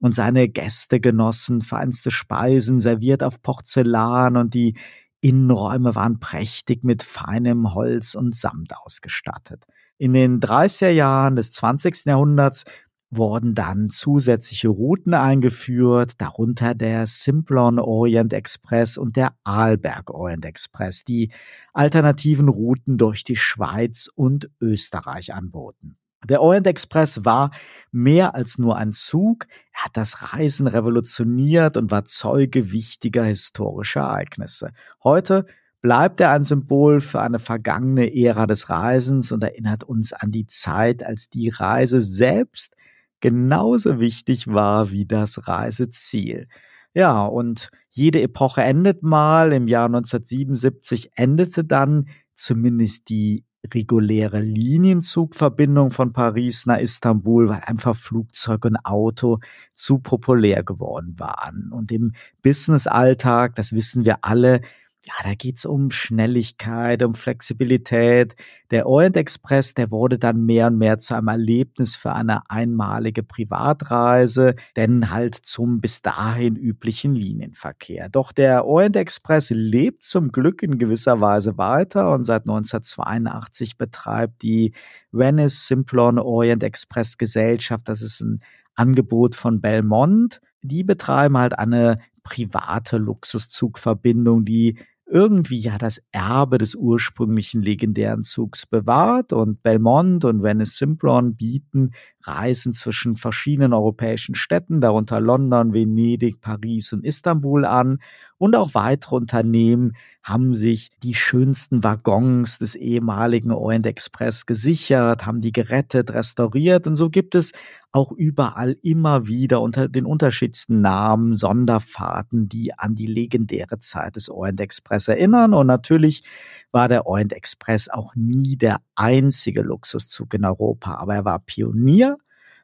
und 0.00 0.14
seine 0.14 0.48
Gäste 0.48 1.00
genossen 1.00 1.60
feinste 1.60 2.10
Speisen 2.10 2.80
serviert 2.80 3.22
auf 3.22 3.42
Porzellan 3.42 4.36
und 4.36 4.54
die 4.54 4.76
Innenräume 5.20 5.96
waren 5.96 6.20
prächtig 6.20 6.84
mit 6.84 7.02
feinem 7.02 7.74
Holz 7.74 8.14
und 8.14 8.36
Samt 8.36 8.76
ausgestattet. 8.76 9.64
In 10.00 10.12
den 10.12 10.38
30er 10.38 10.90
Jahren 10.90 11.34
des 11.34 11.50
20. 11.50 12.06
Jahrhunderts 12.06 12.62
wurden 13.10 13.56
dann 13.56 13.90
zusätzliche 13.90 14.68
Routen 14.68 15.12
eingeführt, 15.12 16.12
darunter 16.18 16.76
der 16.76 17.08
Simplon 17.08 17.80
Orient 17.80 18.32
Express 18.32 18.96
und 18.96 19.16
der 19.16 19.32
Arlberg 19.42 20.10
Orient 20.10 20.44
Express, 20.44 21.02
die 21.02 21.32
alternativen 21.72 22.48
Routen 22.48 22.96
durch 22.96 23.24
die 23.24 23.34
Schweiz 23.34 24.08
und 24.14 24.48
Österreich 24.60 25.34
anboten. 25.34 25.96
Der 26.28 26.42
Orient 26.42 26.68
Express 26.68 27.24
war 27.24 27.50
mehr 27.90 28.36
als 28.36 28.56
nur 28.56 28.76
ein 28.76 28.92
Zug, 28.92 29.48
er 29.72 29.84
hat 29.86 29.96
das 29.96 30.32
Reisen 30.32 30.68
revolutioniert 30.68 31.76
und 31.76 31.90
war 31.90 32.04
Zeuge 32.04 32.70
wichtiger 32.70 33.24
historischer 33.24 34.02
Ereignisse. 34.02 34.70
Heute 35.02 35.46
bleibt 35.88 36.20
er 36.20 36.32
ein 36.32 36.44
Symbol 36.44 37.00
für 37.00 37.22
eine 37.22 37.38
vergangene 37.38 38.14
Ära 38.14 38.46
des 38.46 38.68
Reisens 38.68 39.32
und 39.32 39.42
erinnert 39.42 39.84
uns 39.84 40.12
an 40.12 40.30
die 40.30 40.46
Zeit, 40.46 41.02
als 41.02 41.30
die 41.30 41.48
Reise 41.48 42.02
selbst 42.02 42.74
genauso 43.20 43.98
wichtig 43.98 44.48
war 44.48 44.90
wie 44.90 45.06
das 45.06 45.48
Reiseziel. 45.48 46.46
Ja, 46.92 47.24
und 47.24 47.70
jede 47.88 48.20
Epoche 48.20 48.60
endet 48.60 49.02
mal. 49.02 49.54
Im 49.54 49.66
Jahr 49.66 49.86
1977 49.86 51.12
endete 51.14 51.64
dann 51.64 52.10
zumindest 52.34 53.08
die 53.08 53.46
reguläre 53.72 54.40
Linienzugverbindung 54.40 55.90
von 55.90 56.12
Paris 56.12 56.66
nach 56.66 56.80
Istanbul, 56.80 57.48
weil 57.48 57.62
einfach 57.64 57.96
Flugzeug 57.96 58.66
und 58.66 58.76
Auto 58.84 59.38
zu 59.74 60.00
populär 60.00 60.64
geworden 60.64 61.14
waren. 61.16 61.72
Und 61.72 61.90
im 61.92 62.12
Business-Alltag, 62.42 63.54
das 63.54 63.72
wissen 63.72 64.04
wir 64.04 64.18
alle, 64.20 64.60
ja, 65.08 65.14
da 65.24 65.34
geht's 65.34 65.64
um 65.64 65.90
Schnelligkeit, 65.90 67.02
um 67.02 67.14
Flexibilität. 67.14 68.36
Der 68.70 68.86
Orient 68.86 69.16
Express, 69.16 69.72
der 69.72 69.90
wurde 69.90 70.18
dann 70.18 70.44
mehr 70.44 70.66
und 70.66 70.76
mehr 70.76 70.98
zu 70.98 71.14
einem 71.14 71.28
Erlebnis 71.28 71.96
für 71.96 72.12
eine 72.12 72.50
einmalige 72.50 73.22
Privatreise, 73.22 74.54
denn 74.76 75.10
halt 75.10 75.34
zum 75.34 75.80
bis 75.80 76.02
dahin 76.02 76.56
üblichen 76.56 77.14
Linienverkehr. 77.14 78.10
Doch 78.10 78.32
der 78.32 78.66
Orient 78.66 78.96
Express 78.96 79.48
lebt 79.48 80.02
zum 80.02 80.30
Glück 80.30 80.62
in 80.62 80.76
gewisser 80.76 81.22
Weise 81.22 81.56
weiter 81.56 82.12
und 82.12 82.24
seit 82.24 82.42
1982 82.42 83.78
betreibt 83.78 84.42
die 84.42 84.74
Venice 85.10 85.66
Simplon 85.68 86.18
Orient 86.18 86.62
Express 86.62 87.16
Gesellschaft, 87.16 87.88
das 87.88 88.02
ist 88.02 88.20
ein 88.20 88.40
Angebot 88.74 89.34
von 89.34 89.62
Belmont. 89.62 90.42
Die 90.60 90.84
betreiben 90.84 91.38
halt 91.38 91.58
eine 91.58 91.98
private 92.24 92.98
Luxuszugverbindung, 92.98 94.44
die 94.44 94.76
irgendwie 95.10 95.58
ja 95.58 95.78
das 95.78 96.02
Erbe 96.12 96.58
des 96.58 96.74
ursprünglichen 96.74 97.62
legendären 97.62 98.24
Zugs 98.24 98.66
bewahrt 98.66 99.32
und 99.32 99.62
Belmont 99.62 100.24
und 100.24 100.42
Venice 100.42 100.76
Simplon 100.76 101.34
bieten 101.34 101.92
Reisen 102.28 102.72
zwischen 102.72 103.16
verschiedenen 103.16 103.72
europäischen 103.72 104.34
Städten, 104.34 104.80
darunter 104.80 105.20
London, 105.20 105.72
Venedig, 105.72 106.40
Paris 106.40 106.92
und 106.92 107.04
Istanbul 107.04 107.64
an. 107.64 107.98
Und 108.36 108.54
auch 108.54 108.74
weitere 108.74 109.16
Unternehmen 109.16 109.94
haben 110.22 110.54
sich 110.54 110.90
die 111.02 111.14
schönsten 111.14 111.82
Waggons 111.82 112.58
des 112.58 112.76
ehemaligen 112.76 113.50
Orient 113.50 113.86
Express 113.86 114.46
gesichert, 114.46 115.26
haben 115.26 115.40
die 115.40 115.50
gerettet, 115.50 116.12
restauriert. 116.12 116.86
Und 116.86 116.94
so 116.96 117.10
gibt 117.10 117.34
es 117.34 117.52
auch 117.90 118.12
überall 118.12 118.76
immer 118.82 119.26
wieder 119.26 119.60
unter 119.60 119.88
den 119.88 120.04
unterschiedlichsten 120.04 120.80
Namen 120.82 121.34
Sonderfahrten, 121.34 122.48
die 122.48 122.78
an 122.78 122.94
die 122.94 123.06
legendäre 123.06 123.78
Zeit 123.78 124.16
des 124.16 124.28
Orient 124.28 124.60
Express 124.60 125.08
erinnern. 125.08 125.54
Und 125.54 125.66
natürlich 125.66 126.22
war 126.70 126.88
der 126.88 127.06
Orient 127.06 127.32
Express 127.32 127.88
auch 127.88 128.14
nie 128.14 128.56
der 128.56 128.80
einzige 128.94 129.62
Luxuszug 129.62 130.34
in 130.34 130.44
Europa, 130.44 130.96
aber 130.96 131.14
er 131.14 131.24
war 131.24 131.38
Pionier 131.40 132.17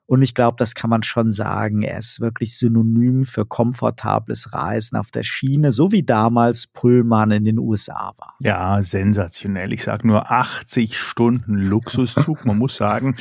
und 0.07 0.23
ich 0.23 0.35
glaube, 0.35 0.57
das 0.59 0.75
kann 0.75 0.91
man 0.91 1.03
schon 1.03 1.33
sagen. 1.33 1.83
Er 1.83 1.99
ist 1.99 2.21
wirklich 2.21 2.59
synonym 2.59 3.25
für 3.25 3.47
komfortables 3.47 4.53
Reisen 4.53 4.97
auf 4.97 5.11
der 5.11 5.23
Schiene, 5.23 5.73
so 5.73 5.93
wie 5.93 6.03
damals 6.03 6.67
Pullman 6.67 7.31
in 7.31 7.45
den 7.45 7.59
USA 7.59 8.13
war. 8.19 8.35
Ja, 8.41 8.83
sensationell. 8.83 9.73
Ich 9.73 9.83
sage 9.85 10.07
nur 10.07 10.31
80 10.31 10.99
Stunden 10.99 11.55
Luxuszug. 11.55 12.45
Man 12.45 12.59
muss 12.59 12.77
sagen, 12.77 13.17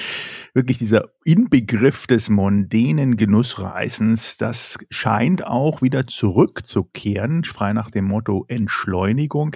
wirklich 0.54 0.78
dieser 0.78 1.13
Inbegriff 1.26 2.06
des 2.06 2.30
mondänen 2.30 3.16
Genussreisens, 3.16 4.36
das 4.38 4.78
scheint 4.90 5.46
auch 5.46 5.82
wieder 5.82 6.06
zurückzukehren, 6.06 7.46
frei 7.46 7.72
nach 7.72 7.90
dem 7.90 8.06
Motto 8.06 8.46
Entschleunigung. 8.50 9.56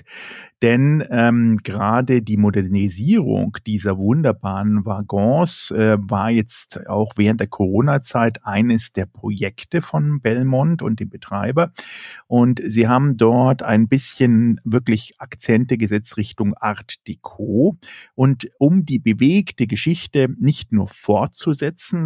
Denn 0.64 1.04
ähm, 1.12 1.58
gerade 1.64 2.24
die 2.24 2.38
Modernisierung 2.38 3.58
dieser 3.68 3.98
wunderbaren 3.98 4.86
Waggons 4.86 5.70
äh, 5.70 5.98
war 6.00 6.32
jetzt 6.32 6.88
auch 6.88 7.14
während 7.16 7.42
der 7.42 7.48
Corona-Zeit 7.48 8.44
eines 8.44 8.92
der 8.92 9.06
Projekte 9.06 9.84
von 9.84 10.20
Belmont 10.20 10.82
und 10.82 11.00
dem 11.00 11.10
Betreiber. 11.10 11.74
Und 12.26 12.60
sie 12.66 12.88
haben 12.88 13.18
dort 13.18 13.62
ein 13.62 13.88
bisschen 13.88 14.60
wirklich 14.64 15.14
Akzente 15.20 15.78
gesetzt 15.78 16.18
Richtung 16.18 16.56
Art 16.56 17.08
Deco. 17.08 17.78
Und 18.16 18.50
um 18.58 18.84
die 18.84 19.00
bewegte 19.00 19.68
Geschichte 19.68 20.28
nicht 20.40 20.72
nur 20.72 20.88
fortzusetzen, 20.88 21.57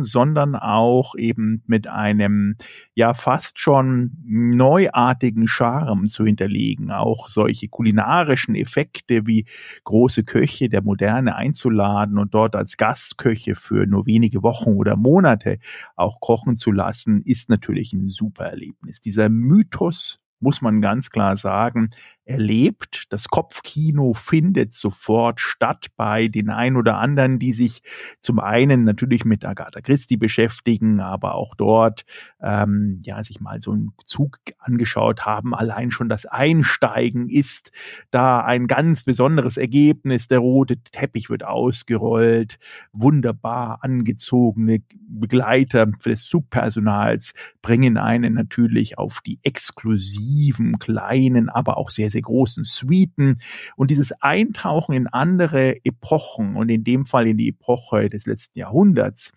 sondern 0.03 0.55
auch 0.55 1.15
eben 1.15 1.63
mit 1.67 1.87
einem 1.87 2.55
ja 2.93 3.13
fast 3.13 3.59
schon 3.59 4.17
neuartigen 4.25 5.47
Charme 5.47 6.07
zu 6.07 6.25
hinterlegen, 6.25 6.91
auch 6.91 7.29
solche 7.29 7.67
kulinarischen 7.67 8.55
Effekte 8.55 9.27
wie 9.27 9.45
große 9.83 10.23
Köche 10.23 10.69
der 10.69 10.81
Moderne 10.81 11.35
einzuladen 11.35 12.17
und 12.17 12.33
dort 12.33 12.55
als 12.55 12.77
Gastköche 12.77 13.55
für 13.55 13.85
nur 13.85 14.05
wenige 14.05 14.43
Wochen 14.43 14.71
oder 14.71 14.95
Monate 14.95 15.59
auch 15.95 16.19
kochen 16.19 16.55
zu 16.55 16.71
lassen, 16.71 17.21
ist 17.23 17.49
natürlich 17.49 17.93
ein 17.93 18.07
super 18.07 18.45
Erlebnis. 18.45 19.01
Dieser 19.01 19.29
Mythos 19.29 20.19
muss 20.41 20.61
man 20.61 20.81
ganz 20.81 21.09
klar 21.09 21.37
sagen, 21.37 21.91
erlebt. 22.31 23.05
Das 23.09 23.27
Kopfkino 23.27 24.13
findet 24.13 24.73
sofort 24.73 25.39
statt 25.39 25.87
bei 25.97 26.27
den 26.27 26.49
ein 26.49 26.75
oder 26.75 26.97
anderen, 26.97 27.39
die 27.39 27.53
sich 27.53 27.81
zum 28.19 28.39
einen 28.39 28.83
natürlich 28.83 29.25
mit 29.25 29.45
Agatha 29.45 29.81
Christie 29.81 30.17
beschäftigen, 30.17 31.01
aber 31.01 31.35
auch 31.35 31.55
dort 31.55 32.05
ähm, 32.41 33.01
ja 33.03 33.23
sich 33.23 33.41
mal 33.41 33.61
so 33.61 33.71
einen 33.71 33.91
Zug 34.05 34.39
angeschaut 34.59 35.25
haben. 35.25 35.53
Allein 35.53 35.91
schon 35.91 36.09
das 36.09 36.25
Einsteigen 36.25 37.29
ist 37.29 37.71
da 38.09 38.39
ein 38.41 38.67
ganz 38.67 39.03
besonderes 39.03 39.57
Ergebnis. 39.57 40.27
Der 40.27 40.39
rote 40.39 40.77
Teppich 40.77 41.29
wird 41.29 41.43
ausgerollt, 41.43 42.59
wunderbar 42.93 43.79
angezogene 43.81 44.81
Begleiter 45.07 45.85
des 45.85 46.25
Zugpersonals 46.25 47.33
bringen 47.61 47.97
einen 47.97 48.33
natürlich 48.33 48.97
auf 48.97 49.19
die 49.25 49.39
exklusiven 49.43 50.79
kleinen, 50.79 51.49
aber 51.49 51.77
auch 51.77 51.89
sehr 51.89 52.09
sehr 52.09 52.20
großen 52.21 52.63
Suiten. 52.63 53.39
Und 53.75 53.91
dieses 53.91 54.11
Eintauchen 54.21 54.93
in 54.93 55.07
andere 55.07 55.83
Epochen 55.83 56.55
und 56.55 56.69
in 56.69 56.83
dem 56.83 57.05
Fall 57.05 57.27
in 57.27 57.37
die 57.37 57.49
Epoche 57.49 58.09
des 58.09 58.25
letzten 58.25 58.59
Jahrhunderts, 58.59 59.31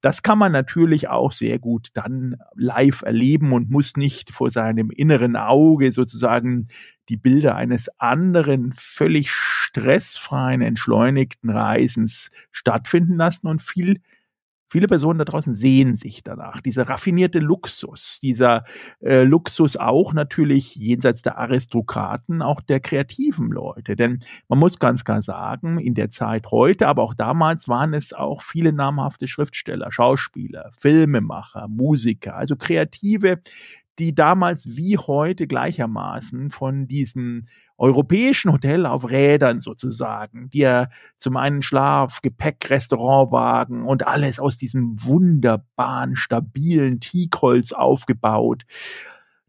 das 0.00 0.22
kann 0.22 0.38
man 0.38 0.52
natürlich 0.52 1.08
auch 1.08 1.30
sehr 1.32 1.58
gut 1.58 1.88
dann 1.94 2.36
live 2.54 3.02
erleben 3.02 3.52
und 3.52 3.70
muss 3.70 3.96
nicht 3.96 4.32
vor 4.32 4.50
seinem 4.50 4.90
inneren 4.90 5.36
Auge 5.36 5.92
sozusagen 5.92 6.68
die 7.10 7.16
Bilder 7.16 7.56
eines 7.56 7.88
anderen, 7.98 8.72
völlig 8.76 9.30
stressfreien, 9.30 10.62
entschleunigten 10.62 11.50
Reisens 11.50 12.30
stattfinden 12.50 13.16
lassen 13.16 13.46
und 13.46 13.60
viel 13.60 14.00
Viele 14.70 14.86
Personen 14.86 15.18
da 15.18 15.24
draußen 15.24 15.52
sehen 15.52 15.96
sich 15.96 16.22
danach. 16.22 16.60
Dieser 16.60 16.88
raffinierte 16.88 17.40
Luxus, 17.40 18.20
dieser 18.22 18.64
äh, 19.00 19.24
Luxus 19.24 19.76
auch 19.76 20.12
natürlich 20.12 20.76
jenseits 20.76 21.22
der 21.22 21.38
Aristokraten, 21.38 22.40
auch 22.40 22.60
der 22.60 22.78
kreativen 22.78 23.50
Leute. 23.50 23.96
Denn 23.96 24.20
man 24.48 24.60
muss 24.60 24.78
ganz 24.78 25.04
klar 25.04 25.22
sagen, 25.22 25.78
in 25.78 25.94
der 25.94 26.08
Zeit 26.08 26.52
heute, 26.52 26.86
aber 26.86 27.02
auch 27.02 27.14
damals 27.14 27.68
waren 27.68 27.94
es 27.94 28.12
auch 28.12 28.42
viele 28.42 28.72
namhafte 28.72 29.26
Schriftsteller, 29.26 29.90
Schauspieler, 29.90 30.70
Filmemacher, 30.78 31.66
Musiker, 31.66 32.36
also 32.36 32.54
Kreative, 32.54 33.40
die 34.00 34.14
damals 34.14 34.76
wie 34.76 34.96
heute 34.96 35.46
gleichermaßen 35.46 36.50
von 36.50 36.88
diesem 36.88 37.42
europäischen 37.76 38.50
Hotel 38.50 38.86
auf 38.86 39.08
Rädern 39.10 39.60
sozusagen, 39.60 40.48
die 40.50 40.60
ja 40.60 40.88
zum 41.16 41.36
einen 41.36 41.62
Schlaf, 41.62 42.22
Gepäck, 42.22 42.68
Restaurantwagen 42.70 43.84
und 43.84 44.06
alles 44.06 44.40
aus 44.40 44.56
diesem 44.56 45.02
wunderbaren, 45.04 46.16
stabilen 46.16 47.00
Teakholz 47.00 47.72
aufgebaut. 47.72 48.64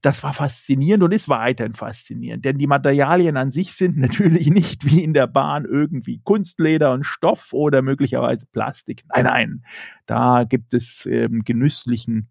Das 0.02 0.24
war 0.24 0.34
faszinierend 0.34 1.04
und 1.04 1.12
ist 1.14 1.30
weiterhin 1.30 1.74
faszinierend, 1.74 2.44
denn 2.44 2.58
die 2.58 2.68
Materialien 2.68 3.38
an 3.38 3.52
sich 3.52 3.74
sind 3.74 3.98
natürlich 4.00 4.50
nicht 4.50 4.86
wie 4.86 5.04
in 5.04 5.14
der 5.14 5.28
Bahn 5.28 5.64
irgendwie 5.66 6.20
Kunstleder 6.24 6.92
und 6.92 7.06
Stoff 7.06 7.54
oder 7.54 7.82
möglicherweise 7.82 8.48
Plastik. 8.48 9.04
Nein, 9.14 9.24
nein, 9.26 9.66
da 10.08 10.44
gibt 10.44 10.74
es 10.74 11.06
ähm, 11.06 11.44
genüsslichen 11.46 12.30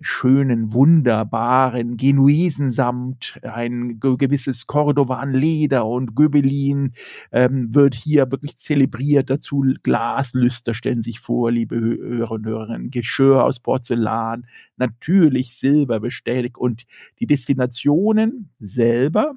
schönen, 0.00 0.72
wunderbaren 0.72 1.96
Genuesensamt, 1.96 3.38
ein 3.42 4.00
gewisses 4.00 4.66
Cordovan-Leder 4.66 5.86
und 5.86 6.14
Göbelin 6.14 6.92
ähm, 7.32 7.74
wird 7.74 7.94
hier 7.94 8.30
wirklich 8.30 8.58
zelebriert. 8.58 9.30
Dazu 9.30 9.64
Glaslüster 9.82 10.74
stellen 10.74 11.02
sich 11.02 11.20
vor, 11.20 11.50
liebe 11.50 11.76
Hörer 11.76 12.32
und 12.32 12.46
Hörerinnen, 12.46 12.90
Geschirr 12.90 13.44
aus 13.44 13.60
Porzellan, 13.60 14.46
natürlich 14.76 15.56
Silber 15.56 16.00
bestätigt 16.00 16.56
und 16.56 16.84
die 17.20 17.26
Destinationen 17.26 18.50
selber 18.58 19.34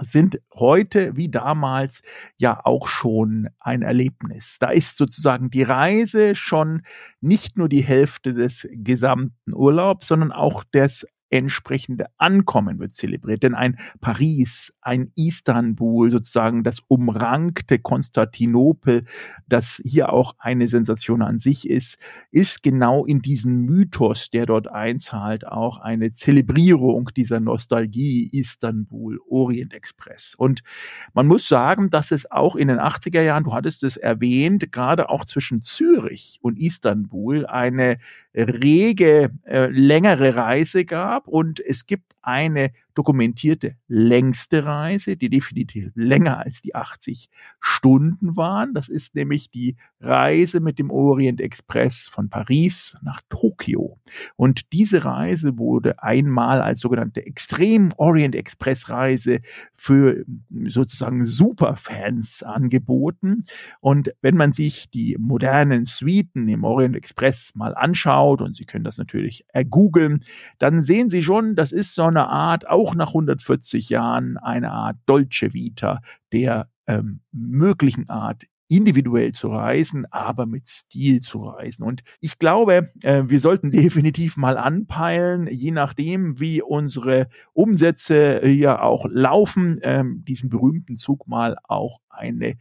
sind 0.00 0.40
heute 0.54 1.16
wie 1.16 1.28
damals 1.30 2.02
ja 2.36 2.60
auch 2.64 2.88
schon 2.88 3.48
ein 3.60 3.82
Erlebnis. 3.82 4.56
Da 4.58 4.70
ist 4.70 4.96
sozusagen 4.96 5.50
die 5.50 5.62
Reise 5.62 6.34
schon 6.34 6.82
nicht 7.20 7.56
nur 7.56 7.68
die 7.68 7.82
Hälfte 7.82 8.34
des 8.34 8.68
gesamten 8.72 9.54
Urlaubs, 9.54 10.08
sondern 10.08 10.32
auch 10.32 10.64
des 10.64 11.06
entsprechende 11.34 12.06
Ankommen 12.16 12.78
wird 12.78 12.92
zelebriert. 12.92 13.42
Denn 13.42 13.54
ein 13.54 13.78
Paris, 14.00 14.72
ein 14.80 15.10
Istanbul, 15.16 16.10
sozusagen 16.10 16.62
das 16.62 16.80
umrankte 16.88 17.78
Konstantinopel, 17.78 19.04
das 19.48 19.80
hier 19.82 20.12
auch 20.12 20.34
eine 20.38 20.68
Sensation 20.68 21.22
an 21.22 21.38
sich 21.38 21.68
ist, 21.68 21.98
ist 22.30 22.62
genau 22.62 23.04
in 23.04 23.20
diesen 23.20 23.62
Mythos, 23.62 24.30
der 24.30 24.46
dort 24.46 24.68
einzahlt, 24.68 25.46
auch 25.46 25.78
eine 25.78 26.12
Zelebrierung 26.12 27.10
dieser 27.16 27.40
Nostalgie 27.40 28.28
Istanbul, 28.32 29.18
Orient 29.28 29.74
Express. 29.74 30.34
Und 30.36 30.62
man 31.14 31.26
muss 31.26 31.48
sagen, 31.48 31.90
dass 31.90 32.10
es 32.12 32.30
auch 32.30 32.54
in 32.54 32.68
den 32.68 32.78
80er 32.78 33.22
Jahren, 33.22 33.44
du 33.44 33.52
hattest 33.52 33.82
es 33.82 33.96
erwähnt, 33.96 34.70
gerade 34.70 35.08
auch 35.08 35.24
zwischen 35.24 35.62
Zürich 35.62 36.38
und 36.42 36.58
Istanbul 36.58 37.46
eine 37.46 37.98
rege, 38.34 39.30
äh, 39.44 39.66
längere 39.66 40.36
Reise 40.36 40.84
gab. 40.84 41.28
Und 41.28 41.60
es 41.60 41.86
gibt 41.86 42.13
eine 42.26 42.70
dokumentierte 42.94 43.76
längste 43.88 44.64
Reise, 44.64 45.16
die 45.16 45.28
definitiv 45.28 45.90
länger 45.94 46.38
als 46.38 46.62
die 46.62 46.74
80 46.74 47.28
Stunden 47.60 48.36
waren. 48.36 48.72
Das 48.72 48.88
ist 48.88 49.14
nämlich 49.14 49.50
die 49.50 49.76
Reise 50.00 50.60
mit 50.60 50.78
dem 50.78 50.90
Orient 50.90 51.40
Express 51.40 52.06
von 52.06 52.30
Paris 52.30 52.96
nach 53.02 53.20
Tokio. 53.28 53.98
Und 54.36 54.72
diese 54.72 55.04
Reise 55.04 55.58
wurde 55.58 56.02
einmal 56.02 56.62
als 56.62 56.80
sogenannte 56.80 57.26
Extrem 57.26 57.92
Orient 57.96 58.36
Express 58.36 58.88
Reise 58.88 59.40
für 59.74 60.24
sozusagen 60.66 61.24
Superfans 61.24 62.42
angeboten. 62.42 63.44
Und 63.80 64.14
wenn 64.20 64.36
man 64.36 64.52
sich 64.52 64.88
die 64.90 65.16
modernen 65.18 65.84
Suiten 65.84 66.48
im 66.48 66.64
Orient 66.64 66.96
Express 66.96 67.52
mal 67.54 67.74
anschaut, 67.74 68.40
und 68.40 68.54
Sie 68.54 68.64
können 68.64 68.84
das 68.84 68.98
natürlich 68.98 69.44
ergoogeln, 69.48 70.22
dann 70.58 70.80
sehen 70.82 71.08
Sie 71.08 71.22
schon, 71.22 71.56
das 71.56 71.72
ist 71.72 71.94
so 71.94 72.04
eine 72.16 72.28
Art, 72.28 72.68
auch 72.68 72.94
nach 72.94 73.08
140 73.08 73.88
Jahren, 73.88 74.36
eine 74.36 74.72
Art 74.72 74.96
Dolce 75.06 75.52
Vita 75.52 76.00
der 76.32 76.68
ähm, 76.86 77.20
möglichen 77.32 78.08
Art, 78.08 78.44
individuell 78.68 79.32
zu 79.32 79.48
reisen, 79.48 80.06
aber 80.10 80.46
mit 80.46 80.66
Stil 80.66 81.20
zu 81.20 81.44
reisen. 81.44 81.84
Und 81.84 82.02
ich 82.20 82.38
glaube, 82.38 82.90
äh, 83.02 83.24
wir 83.26 83.40
sollten 83.40 83.70
definitiv 83.70 84.36
mal 84.36 84.56
anpeilen, 84.56 85.48
je 85.50 85.70
nachdem, 85.70 86.40
wie 86.40 86.62
unsere 86.62 87.28
Umsätze 87.52 88.46
ja 88.46 88.80
auch 88.80 89.06
laufen, 89.08 89.78
ähm, 89.82 90.24
diesen 90.26 90.48
berühmten 90.48 90.96
Zug 90.96 91.28
mal 91.28 91.56
auch 91.64 92.00
einen 92.08 92.54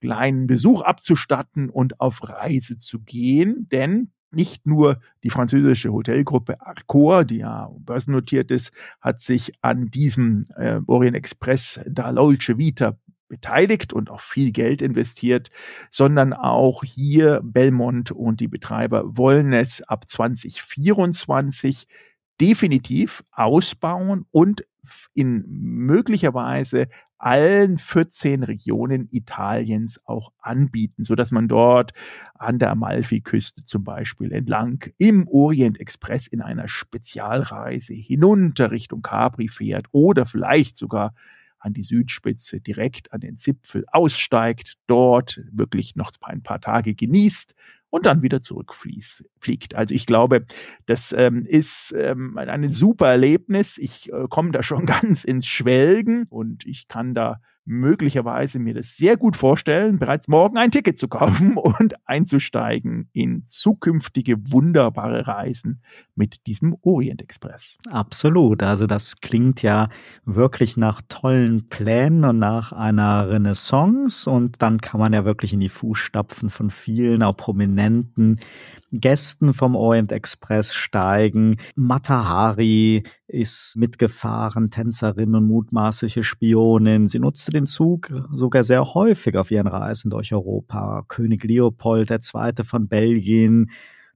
kleinen 0.00 0.46
Besuch 0.46 0.82
abzustatten 0.82 1.70
und 1.70 2.00
auf 2.00 2.28
Reise 2.28 2.78
zu 2.78 3.00
gehen. 3.00 3.68
Denn 3.70 4.12
nicht 4.30 4.66
nur 4.66 5.00
die 5.24 5.30
französische 5.30 5.92
Hotelgruppe 5.92 6.60
Accor, 6.60 7.24
die 7.24 7.38
ja 7.38 7.70
börsennotiert 7.78 8.50
ist, 8.50 8.72
hat 9.00 9.20
sich 9.20 9.52
an 9.62 9.86
diesem 9.86 10.46
äh, 10.56 10.80
Orient 10.86 11.16
Express 11.16 11.80
da 11.86 12.12
Dolce 12.12 12.58
Vita 12.58 12.96
beteiligt 13.28 13.92
und 13.92 14.10
auch 14.10 14.20
viel 14.20 14.52
Geld 14.52 14.82
investiert, 14.82 15.50
sondern 15.90 16.32
auch 16.32 16.82
hier 16.82 17.40
Belmont 17.44 18.10
und 18.10 18.40
die 18.40 18.48
Betreiber 18.48 19.16
wollen 19.16 19.52
es 19.52 19.82
ab 19.82 20.08
2024 20.08 21.86
definitiv 22.40 23.24
ausbauen 23.32 24.24
und 24.30 24.64
in 25.12 25.44
möglicherweise 25.46 26.88
allen 27.18 27.78
14 27.78 28.44
Regionen 28.44 29.08
Italiens 29.10 30.00
auch 30.04 30.32
anbieten, 30.40 31.04
so 31.04 31.14
dass 31.14 31.30
man 31.30 31.48
dort 31.48 31.92
an 32.34 32.58
der 32.58 32.70
Amalfiküste 32.70 33.64
zum 33.64 33.84
Beispiel 33.84 34.32
entlang 34.32 34.84
im 34.98 35.26
Orient 35.28 35.80
Express 35.80 36.26
in 36.26 36.40
einer 36.40 36.68
Spezialreise 36.68 37.94
hinunter 37.94 38.70
Richtung 38.70 39.02
Capri 39.02 39.48
fährt 39.48 39.86
oder 39.92 40.26
vielleicht 40.26 40.76
sogar 40.76 41.14
an 41.58 41.72
die 41.72 41.82
Südspitze 41.82 42.60
direkt 42.60 43.12
an 43.12 43.20
den 43.20 43.36
Zipfel 43.36 43.84
aussteigt, 43.92 44.74
dort 44.86 45.40
wirklich 45.50 45.96
noch 45.96 46.10
ein 46.22 46.42
paar 46.42 46.60
Tage 46.60 46.94
genießt 46.94 47.54
und 47.90 48.06
dann 48.06 48.22
wieder 48.22 48.40
zurückfliegt. 48.40 49.74
Also 49.74 49.94
ich 49.94 50.06
glaube, 50.06 50.46
das 50.86 51.14
ähm, 51.16 51.46
ist 51.46 51.94
ähm, 51.96 52.36
ein 52.36 52.70
super 52.70 53.08
Erlebnis. 53.08 53.78
Ich 53.78 54.12
äh, 54.12 54.26
komme 54.28 54.50
da 54.50 54.62
schon 54.62 54.86
ganz 54.86 55.24
ins 55.24 55.46
Schwelgen 55.46 56.26
und 56.28 56.66
ich 56.66 56.88
kann 56.88 57.14
da 57.14 57.40
möglicherweise 57.68 58.58
mir 58.58 58.74
das 58.74 58.96
sehr 58.96 59.16
gut 59.16 59.36
vorstellen, 59.36 59.98
bereits 59.98 60.26
morgen 60.26 60.56
ein 60.56 60.70
Ticket 60.70 60.96
zu 60.96 61.06
kaufen 61.06 61.56
und 61.56 61.94
einzusteigen 62.08 63.10
in 63.12 63.44
zukünftige 63.46 64.50
wunderbare 64.50 65.26
Reisen 65.26 65.82
mit 66.14 66.46
diesem 66.46 66.76
Orient 66.80 67.20
Express. 67.20 67.76
Absolut. 67.90 68.62
Also 68.62 68.86
das 68.86 69.20
klingt 69.20 69.62
ja 69.62 69.88
wirklich 70.24 70.76
nach 70.76 71.02
tollen 71.08 71.68
Plänen 71.68 72.24
und 72.24 72.38
nach 72.38 72.72
einer 72.72 73.28
Renaissance 73.28 74.28
und 74.28 74.62
dann 74.62 74.80
kann 74.80 74.98
man 74.98 75.12
ja 75.12 75.26
wirklich 75.26 75.52
in 75.52 75.60
die 75.60 75.68
Fußstapfen 75.68 76.48
von 76.48 76.70
vielen 76.70 77.22
auch 77.22 77.36
prominenten 77.36 78.40
Gästen 78.92 79.52
vom 79.52 79.76
Orient 79.76 80.12
Express 80.12 80.72
steigen. 80.72 81.56
Matahari 81.76 83.02
ist 83.28 83.76
mitgefahren, 83.76 84.70
Tänzerin 84.70 85.34
und 85.34 85.46
mutmaßliche 85.46 86.24
Spionin. 86.24 87.08
Sie 87.08 87.18
nutzte 87.18 87.50
den 87.50 87.66
Zug 87.66 88.10
sogar 88.34 88.64
sehr 88.64 88.94
häufig 88.94 89.36
auf 89.36 89.50
ihren 89.50 89.66
Reisen 89.66 90.10
durch 90.10 90.32
Europa. 90.32 91.04
König 91.08 91.44
Leopold 91.44 92.10
II. 92.10 92.64
von 92.64 92.88
Belgien, 92.88 93.70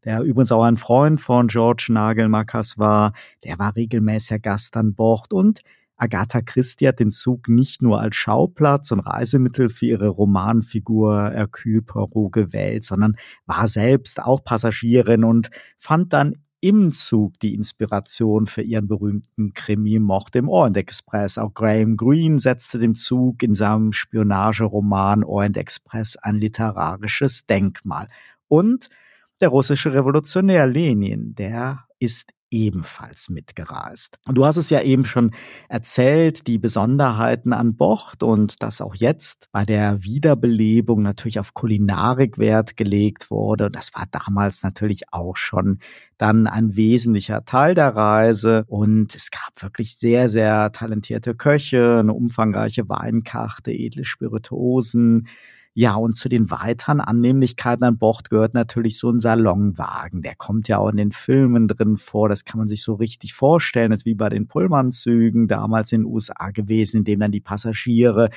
der 0.04 0.22
übrigens 0.22 0.50
auch 0.50 0.64
ein 0.64 0.78
Freund 0.78 1.20
von 1.20 1.48
George 1.48 1.88
Nagelmackers 1.90 2.78
war, 2.78 3.12
der 3.44 3.58
war 3.58 3.76
regelmäßiger 3.76 4.38
Gast 4.38 4.76
an 4.76 4.94
Bord 4.94 5.32
und 5.32 5.60
Agatha 5.96 6.40
Christie 6.40 6.88
hat 6.88 6.98
den 6.98 7.12
Zug 7.12 7.48
nicht 7.48 7.80
nur 7.80 8.00
als 8.00 8.16
Schauplatz 8.16 8.90
und 8.90 9.00
Reisemittel 9.00 9.68
für 9.68 9.86
ihre 9.86 10.08
Romanfigur 10.08 11.30
Hercule 11.30 11.82
Poirot 11.82 12.32
gewählt, 12.32 12.84
sondern 12.84 13.14
war 13.46 13.68
selbst 13.68 14.20
auch 14.20 14.42
Passagierin 14.42 15.22
und 15.22 15.50
fand 15.78 16.12
dann 16.12 16.38
im 16.62 16.92
Zug 16.92 17.40
die 17.40 17.54
Inspiration 17.54 18.46
für 18.46 18.62
ihren 18.62 18.86
berühmten 18.86 19.52
Krimi 19.52 19.98
Mord 19.98 20.36
im 20.36 20.48
Orient 20.48 20.76
Express. 20.76 21.36
Auch 21.36 21.52
Graham 21.52 21.96
Greene 21.96 22.38
setzte 22.38 22.78
dem 22.78 22.94
Zug 22.94 23.42
in 23.42 23.56
seinem 23.56 23.90
Spionageroman 23.90 25.24
Orient 25.24 25.56
Express 25.56 26.16
ein 26.16 26.36
literarisches 26.36 27.46
Denkmal. 27.46 28.08
Und 28.46 28.90
der 29.40 29.48
russische 29.48 29.92
Revolutionär 29.92 30.68
Lenin, 30.68 31.34
der 31.34 31.84
ist 31.98 32.32
ebenfalls 32.52 33.30
mitgereist. 33.30 34.18
Und 34.26 34.36
du 34.36 34.44
hast 34.44 34.58
es 34.58 34.70
ja 34.70 34.82
eben 34.82 35.04
schon 35.04 35.32
erzählt, 35.68 36.46
die 36.46 36.58
Besonderheiten 36.58 37.52
an 37.52 37.76
Bord 37.76 38.22
und 38.22 38.62
dass 38.62 38.80
auch 38.80 38.94
jetzt 38.94 39.48
bei 39.50 39.64
der 39.64 40.04
Wiederbelebung 40.04 41.02
natürlich 41.02 41.40
auf 41.40 41.54
Kulinarik 41.54 42.38
Wert 42.38 42.76
gelegt 42.76 43.30
wurde. 43.30 43.70
Das 43.70 43.94
war 43.94 44.04
damals 44.10 44.62
natürlich 44.62 45.12
auch 45.12 45.36
schon 45.36 45.78
dann 46.18 46.46
ein 46.46 46.76
wesentlicher 46.76 47.44
Teil 47.44 47.74
der 47.74 47.96
Reise 47.96 48.64
und 48.68 49.14
es 49.14 49.30
gab 49.30 49.60
wirklich 49.60 49.96
sehr, 49.96 50.28
sehr 50.28 50.70
talentierte 50.72 51.34
Köche, 51.34 51.98
eine 52.00 52.12
umfangreiche 52.12 52.88
Weinkarte, 52.88 53.72
edle 53.72 54.04
Spirituosen, 54.04 55.26
ja, 55.74 55.94
und 55.94 56.18
zu 56.18 56.28
den 56.28 56.50
weiteren 56.50 57.00
Annehmlichkeiten 57.00 57.84
an 57.84 57.96
Bord 57.96 58.28
gehört 58.28 58.52
natürlich 58.52 58.98
so 58.98 59.08
ein 59.08 59.20
Salonwagen. 59.20 60.20
Der 60.20 60.34
kommt 60.34 60.68
ja 60.68 60.76
auch 60.76 60.90
in 60.90 60.98
den 60.98 61.12
Filmen 61.12 61.66
drin 61.66 61.96
vor. 61.96 62.28
Das 62.28 62.44
kann 62.44 62.58
man 62.58 62.68
sich 62.68 62.82
so 62.82 62.92
richtig 62.92 63.32
vorstellen. 63.32 63.90
Das 63.90 64.00
ist 64.00 64.06
wie 64.06 64.14
bei 64.14 64.28
den 64.28 64.48
Pullmanzügen 64.48 65.48
damals 65.48 65.90
in 65.92 66.02
den 66.02 66.12
USA 66.12 66.50
gewesen, 66.50 66.98
in 66.98 67.04
dem 67.04 67.20
dann 67.20 67.32
die 67.32 67.40
Passagiere 67.40 68.28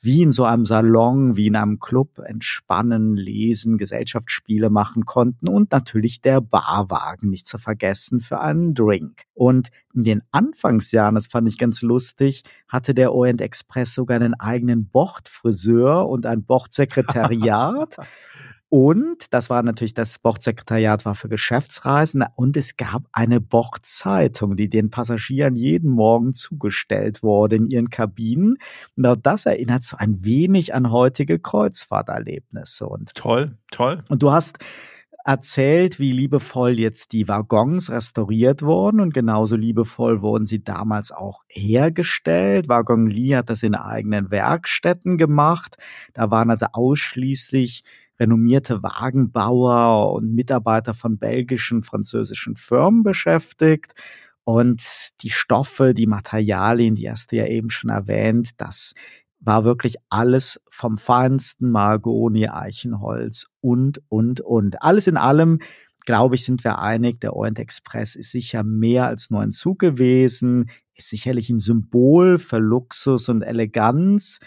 wie 0.00 0.22
in 0.22 0.30
so 0.30 0.44
einem 0.44 0.66
Salon, 0.66 1.36
wie 1.36 1.48
in 1.48 1.56
einem 1.56 1.80
Club 1.80 2.20
entspannen, 2.24 3.16
lesen, 3.16 3.76
Gesellschaftsspiele 3.76 4.70
machen 4.70 5.04
konnten 5.04 5.48
und 5.48 5.72
natürlich 5.72 6.20
der 6.20 6.40
Barwagen 6.40 7.30
nicht 7.30 7.48
zu 7.48 7.58
vergessen 7.58 8.20
für 8.20 8.40
einen 8.40 8.72
Drink. 8.72 9.22
Und 9.34 9.70
in 9.94 10.04
den 10.04 10.22
Anfangsjahren, 10.30 11.14
das 11.14 11.26
fand 11.26 11.48
ich 11.48 11.58
ganz 11.58 11.82
lustig, 11.82 12.42
hatte 12.68 12.94
der 12.94 13.12
Orient 13.12 13.40
Express 13.40 13.94
sogar 13.94 14.16
einen 14.16 14.34
eigenen 14.34 14.88
Bordfriseur 14.88 16.08
und 16.08 16.26
ein 16.26 16.44
Bordsekretariat. 16.84 17.96
Und 18.70 19.32
das 19.32 19.50
war 19.50 19.62
natürlich, 19.62 19.94
das 19.94 20.18
Bordsekretariat 20.18 21.04
war 21.04 21.14
für 21.14 21.28
Geschäftsreisen 21.28 22.24
und 22.34 22.56
es 22.56 22.76
gab 22.76 23.04
eine 23.12 23.40
Bordzeitung, 23.40 24.56
die 24.56 24.68
den 24.68 24.90
Passagieren 24.90 25.54
jeden 25.54 25.90
Morgen 25.90 26.34
zugestellt 26.34 27.22
wurde 27.22 27.54
in 27.54 27.68
ihren 27.68 27.90
Kabinen. 27.90 28.56
Und 28.96 29.06
auch 29.06 29.16
das 29.16 29.46
erinnert 29.46 29.84
so 29.84 29.96
ein 29.96 30.24
wenig 30.24 30.74
an 30.74 30.90
heutige 30.90 31.38
Kreuzfahrterlebnisse. 31.38 32.86
Und 32.86 33.14
toll, 33.14 33.56
toll. 33.70 34.02
Und 34.08 34.24
du 34.24 34.32
hast 34.32 34.58
erzählt, 35.24 35.98
wie 35.98 36.12
liebevoll 36.12 36.78
jetzt 36.78 37.12
die 37.12 37.26
Waggons 37.28 37.90
restauriert 37.90 38.62
wurden 38.62 39.00
und 39.00 39.14
genauso 39.14 39.56
liebevoll 39.56 40.20
wurden 40.20 40.46
sie 40.46 40.62
damals 40.62 41.12
auch 41.12 41.42
hergestellt. 41.48 42.68
Waggon 42.68 43.06
Lee 43.08 43.34
hat 43.34 43.48
das 43.48 43.62
in 43.62 43.74
eigenen 43.74 44.30
Werkstätten 44.30 45.16
gemacht. 45.16 45.76
Da 46.12 46.30
waren 46.30 46.50
also 46.50 46.66
ausschließlich 46.72 47.84
renommierte 48.20 48.82
Wagenbauer 48.82 50.12
und 50.12 50.34
Mitarbeiter 50.34 50.92
von 50.94 51.18
belgischen, 51.18 51.82
französischen 51.82 52.54
Firmen 52.54 53.02
beschäftigt. 53.02 53.94
Und 54.44 54.82
die 55.22 55.30
Stoffe, 55.30 55.94
die 55.94 56.06
Materialien, 56.06 56.94
die 56.94 57.10
hast 57.10 57.32
du 57.32 57.36
ja 57.36 57.46
eben 57.46 57.70
schon 57.70 57.88
erwähnt, 57.88 58.50
das 58.60 58.92
war 59.44 59.64
wirklich 59.64 59.96
alles 60.08 60.60
vom 60.70 60.98
feinsten 60.98 61.70
Mahagoni, 61.70 62.48
Eichenholz 62.48 63.46
und, 63.60 64.02
und, 64.08 64.40
und. 64.40 64.82
Alles 64.82 65.06
in 65.06 65.16
allem, 65.16 65.60
glaube 66.06 66.34
ich, 66.34 66.44
sind 66.44 66.64
wir 66.64 66.78
einig, 66.78 67.20
der 67.20 67.34
Orient 67.34 67.58
Express 67.58 68.14
ist 68.16 68.30
sicher 68.30 68.64
mehr 68.64 69.06
als 69.06 69.30
nur 69.30 69.40
ein 69.40 69.52
Zug 69.52 69.78
gewesen, 69.78 70.70
ist 70.94 71.10
sicherlich 71.10 71.50
ein 71.50 71.60
Symbol 71.60 72.38
für 72.38 72.58
Luxus 72.58 73.28
und 73.28 73.42
Eleganz 73.42 74.40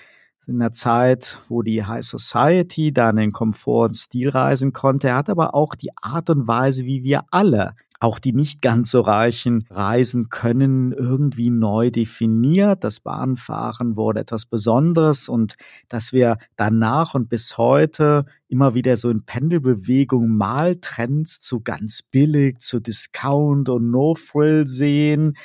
in 0.48 0.62
einer 0.62 0.72
Zeit, 0.72 1.40
wo 1.50 1.62
die 1.62 1.84
High 1.84 2.06
Society 2.06 2.94
dann 2.94 3.18
in 3.18 3.32
Komfort 3.32 3.88
und 3.88 3.96
Stil 3.96 4.30
reisen 4.30 4.72
konnte. 4.72 5.10
Er 5.10 5.18
hat 5.18 5.30
aber 5.30 5.54
auch 5.54 5.76
die 5.76 5.92
Art 6.02 6.30
und 6.30 6.48
Weise, 6.48 6.86
wie 6.86 7.04
wir 7.04 7.24
alle 7.32 7.74
auch 8.00 8.20
die 8.20 8.34
nicht 8.34 8.62
ganz 8.62 8.92
so 8.92 9.02
reichen 9.02 9.66
reisen 9.70 10.30
können, 10.30 10.92
irgendwie 10.92 11.50
neu 11.50 11.90
definiert. 11.90 12.84
Das 12.84 13.00
Bahnfahren 13.00 13.96
wurde 13.96 14.20
etwas 14.20 14.46
Besonderes 14.46 15.30
und 15.30 15.56
dass 15.88 16.14
wir 16.14 16.38
danach 16.56 17.16
und 17.16 17.30
bis 17.30 17.58
heute 17.58 18.26
immer 18.48 18.76
wieder 18.76 18.98
so 18.98 19.10
in 19.10 19.26
Pendelbewegung 19.26 20.30
mal 20.30 20.78
Trends 20.78 21.40
zu 21.40 21.62
ganz 21.62 22.02
billig, 22.02 22.60
zu 22.60 22.80
Discount 22.80 23.70
und 23.70 23.92
No-Frill 23.92 24.68
sehen 24.68 25.36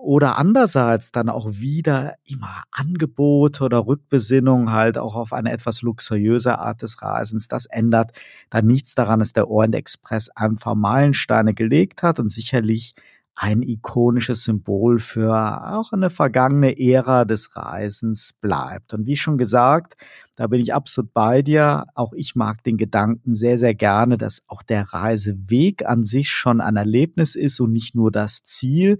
oder 0.00 0.38
andererseits 0.38 1.10
dann 1.10 1.28
auch 1.28 1.48
wieder 1.50 2.14
immer 2.24 2.62
Angebote 2.70 3.64
oder 3.64 3.86
Rückbesinnung 3.86 4.72
halt 4.72 4.96
auch 4.96 5.16
auf 5.16 5.32
eine 5.32 5.50
etwas 5.50 5.82
luxuriöse 5.82 6.58
Art 6.58 6.82
des 6.82 7.02
Reisens. 7.02 7.48
Das 7.48 7.66
ändert 7.66 8.12
dann 8.48 8.66
nichts 8.66 8.94
daran, 8.94 9.18
dass 9.18 9.32
der 9.32 9.48
Orient 9.48 9.74
Express 9.74 10.30
einfach 10.30 10.74
Meilensteine 10.74 11.52
gelegt 11.52 12.02
hat 12.02 12.20
und 12.20 12.30
sicherlich 12.30 12.94
ein 13.34 13.62
ikonisches 13.62 14.44
Symbol 14.44 14.98
für 14.98 15.32
auch 15.72 15.92
eine 15.92 16.10
vergangene 16.10 16.78
Ära 16.78 17.24
des 17.24 17.54
Reisens 17.54 18.32
bleibt. 18.40 18.94
Und 18.94 19.06
wie 19.06 19.16
schon 19.16 19.38
gesagt, 19.38 19.96
da 20.36 20.48
bin 20.48 20.60
ich 20.60 20.74
absolut 20.74 21.12
bei 21.12 21.42
dir. 21.42 21.86
Auch 21.94 22.12
ich 22.14 22.34
mag 22.34 22.64
den 22.64 22.76
Gedanken 22.76 23.34
sehr, 23.34 23.56
sehr 23.56 23.74
gerne, 23.74 24.16
dass 24.16 24.42
auch 24.48 24.62
der 24.62 24.92
Reiseweg 24.92 25.86
an 25.86 26.04
sich 26.04 26.30
schon 26.30 26.60
ein 26.60 26.76
Erlebnis 26.76 27.36
ist 27.36 27.60
und 27.60 27.72
nicht 27.72 27.94
nur 27.94 28.10
das 28.10 28.42
Ziel. 28.42 28.98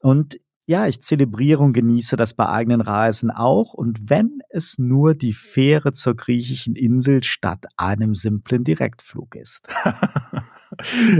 Und 0.00 0.38
ja, 0.68 0.86
ich 0.88 1.00
zelebriere 1.00 1.62
und 1.62 1.72
genieße 1.72 2.16
das 2.16 2.34
bei 2.34 2.48
eigenen 2.48 2.80
Reisen 2.80 3.30
auch. 3.30 3.72
Und 3.72 4.10
wenn 4.10 4.40
es 4.50 4.78
nur 4.78 5.14
die 5.14 5.32
Fähre 5.32 5.92
zur 5.92 6.16
griechischen 6.16 6.74
Insel 6.74 7.22
statt 7.22 7.66
einem 7.76 8.14
simplen 8.14 8.64
Direktflug 8.64 9.36
ist. 9.36 9.68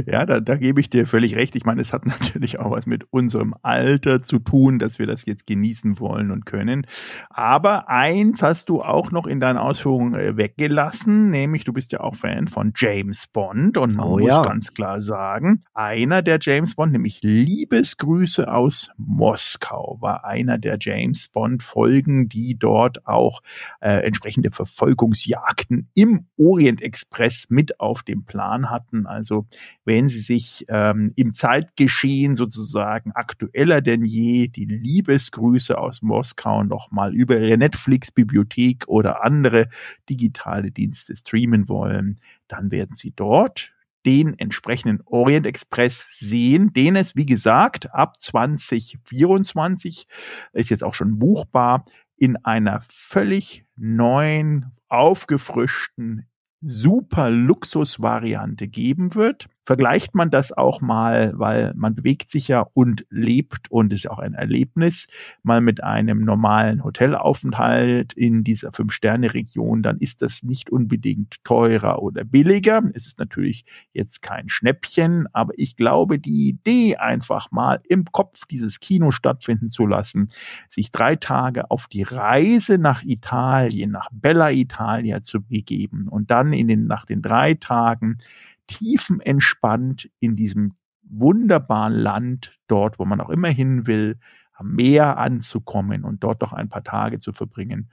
Ja, 0.07 0.27
da, 0.27 0.41
da 0.41 0.57
gebe 0.57 0.81
ich 0.81 0.91
dir 0.91 1.07
völlig 1.07 1.35
recht. 1.37 1.57
Ich 1.57 1.65
meine, 1.65 1.81
es 1.81 1.93
hat 1.93 2.07
natürlich 2.07 2.59
auch 2.59 2.71
was 2.71 2.87
mit 2.87 3.05
unserem 3.11 3.55
Alter 3.63 4.23
zu 4.23 4.39
tun, 4.39 4.79
dass 4.79 4.99
wir 4.99 5.07
das 5.07 5.27
jetzt 5.27 5.47
genießen 5.47 5.99
wollen 5.99 6.31
und 6.31 6.47
können. 6.47 6.87
Aber 7.31 7.89
eins 7.89 8.43
hast 8.43 8.69
du 8.69 8.83
auch 8.83 9.11
noch 9.11 9.27
in 9.27 9.41
deinen 9.41 9.59
Ausführungen 9.59 10.15
äh, 10.15 10.37
weggelassen, 10.37 11.31
nämlich 11.31 11.65
du 11.65 11.73
bist 11.73 11.93
ja 11.93 12.01
auch 12.01 12.15
Fan 12.15 12.49
von 12.49 12.73
James 12.77 13.27
Bond 13.27 13.79
und 13.79 13.97
man 13.97 14.07
oh, 14.07 14.19
muss 14.19 14.29
ja. 14.29 14.43
ganz 14.43 14.75
klar 14.75 15.01
sagen, 15.01 15.63
einer 15.75 16.23
der 16.23 16.39
James 16.41 16.75
Bond, 16.75 16.93
nämlich 16.93 17.21
Liebesgrüße 17.23 18.51
aus 18.51 18.91
Moskau, 18.97 19.99
war 20.01 20.25
einer 20.25 20.59
der 20.59 20.79
James 20.81 21.29
Bond 21.29 21.63
Folgen, 21.63 22.29
die 22.29 22.59
dort 22.59 23.07
auch 23.07 23.43
äh, 23.81 24.05
entsprechende 24.07 24.51
Verfolgungsjagden 24.51 25.89
im 25.95 26.27
Orient 26.39 26.83
Express 26.83 27.47
mit 27.49 27.81
auf 27.81 28.03
dem 28.03 28.25
Plan 28.25 28.71
hatten. 28.71 29.07
Also 29.07 29.46
wenn 29.85 30.09
Sie 30.09 30.21
sich 30.21 30.65
ähm, 30.69 31.13
im 31.17 31.35
Zeitgeschehen 31.35 32.35
sozusagen 32.35 33.13
aktueller 33.13 33.81
denn 33.81 34.05
je 34.05 34.49
die 34.49 34.65
Liebesgrüße 34.65 35.77
aus 35.77 36.03
Moskau 36.03 36.65
nochmal 36.65 37.15
über 37.15 37.39
Ihre 37.39 37.59
Netflix-Bibliothek 37.59 38.85
oder 38.87 39.25
andere 39.25 39.69
digitale 40.09 40.71
Dienste 40.71 41.17
streamen 41.17 41.69
wollen, 41.69 42.21
dann 42.49 42.71
werden 42.71 42.95
Sie 42.95 43.13
dort 43.15 43.73
den 44.07 44.39
entsprechenden 44.39 45.01
Orient 45.05 45.47
Express 45.47 46.07
sehen, 46.21 46.73
den 46.73 46.95
es, 46.95 47.17
wie 47.17 47.27
gesagt, 47.27 47.93
ab 47.93 48.21
2024 48.21 50.07
ist 50.53 50.71
jetzt 50.71 50.85
auch 50.85 50.95
schon 50.95 51.19
buchbar, 51.19 51.85
in 52.17 52.37
einer 52.45 52.83
völlig 52.89 53.65
neuen, 53.77 54.73
aufgefrischten 54.89 56.27
super 56.61 57.31
Luxusvariante 57.31 58.69
geben 58.69 59.15
wird. 59.15 59.49
Vergleicht 59.67 60.15
man 60.15 60.31
das 60.31 60.53
auch 60.53 60.81
mal, 60.81 61.33
weil 61.35 61.75
man 61.75 61.97
bewegt 61.97 62.31
sich 62.31 62.47
ja 62.47 62.65
und 62.73 63.05
lebt 63.11 63.69
und 63.69 63.93
ist 63.93 64.09
auch 64.09 64.21
ein 64.21 64.35
Erlebnis, 64.35 65.09
mal 65.43 65.61
mit 65.61 65.83
einem 65.83 66.25
normalen 66.25 66.85
Hotelaufenthalt 66.85 68.13
in 68.13 68.45
dieser 68.45 68.71
Fünf-Sterne-Region, 68.71 69.83
dann 69.83 69.99
ist 69.99 70.23
das 70.23 70.45
nicht 70.45 70.71
unbedingt 70.71 71.43
teurer 71.43 72.01
oder 72.01 72.23
billiger. 72.23 72.81
Es 72.95 73.09
ist 73.09 73.19
natürlich 73.19 73.65
jetzt 73.93 74.23
kein 74.23 74.49
Schnäppchen, 74.49 75.27
aber 75.33 75.53
ich 75.57 75.77
glaube, 75.77 76.21
die 76.21 76.49
Idee 76.49 76.99
einfach 76.99 77.51
mal 77.51 77.81
im 77.89 78.05
Kopf 78.05 78.47
dieses 78.47 78.79
Kino 78.79 79.11
stattfinden 79.11 79.67
zu 79.67 79.85
lassen, 79.85 80.29
sich 80.69 80.93
drei 80.93 81.17
Tage 81.17 81.73
auf 81.73 81.89
die 81.89 82.05
Reise 82.05 82.79
nach 82.79 83.03
Italien, 83.03 83.91
nach 83.91 84.11
Bella 84.13 84.53
Italia 84.53 85.25
zu 85.25 85.43
begeben 85.43 86.07
und 86.07 86.31
dann 86.31 86.53
in 86.53 86.69
den, 86.69 86.87
nach 86.87 87.05
den 87.05 87.21
drei 87.21 87.55
Tagen 87.55 88.19
tiefenentspannt 88.67 90.11
in 90.21 90.37
diesem 90.37 90.75
wunderbaren 91.03 91.93
Land, 91.93 92.59
dort, 92.67 92.99
wo 92.99 93.05
man 93.05 93.21
auch 93.21 93.31
immer 93.31 93.49
hin 93.49 93.87
will, 93.87 94.19
am 94.53 94.73
Meer 94.75 95.19
anzukommen 95.19 96.05
und 96.05 96.25
dort 96.25 96.43
doch 96.43 96.53
ein 96.53 96.69
paar 96.69 96.83
Tage 96.83 97.19
zu 97.19 97.33
verbringen. 97.33 97.91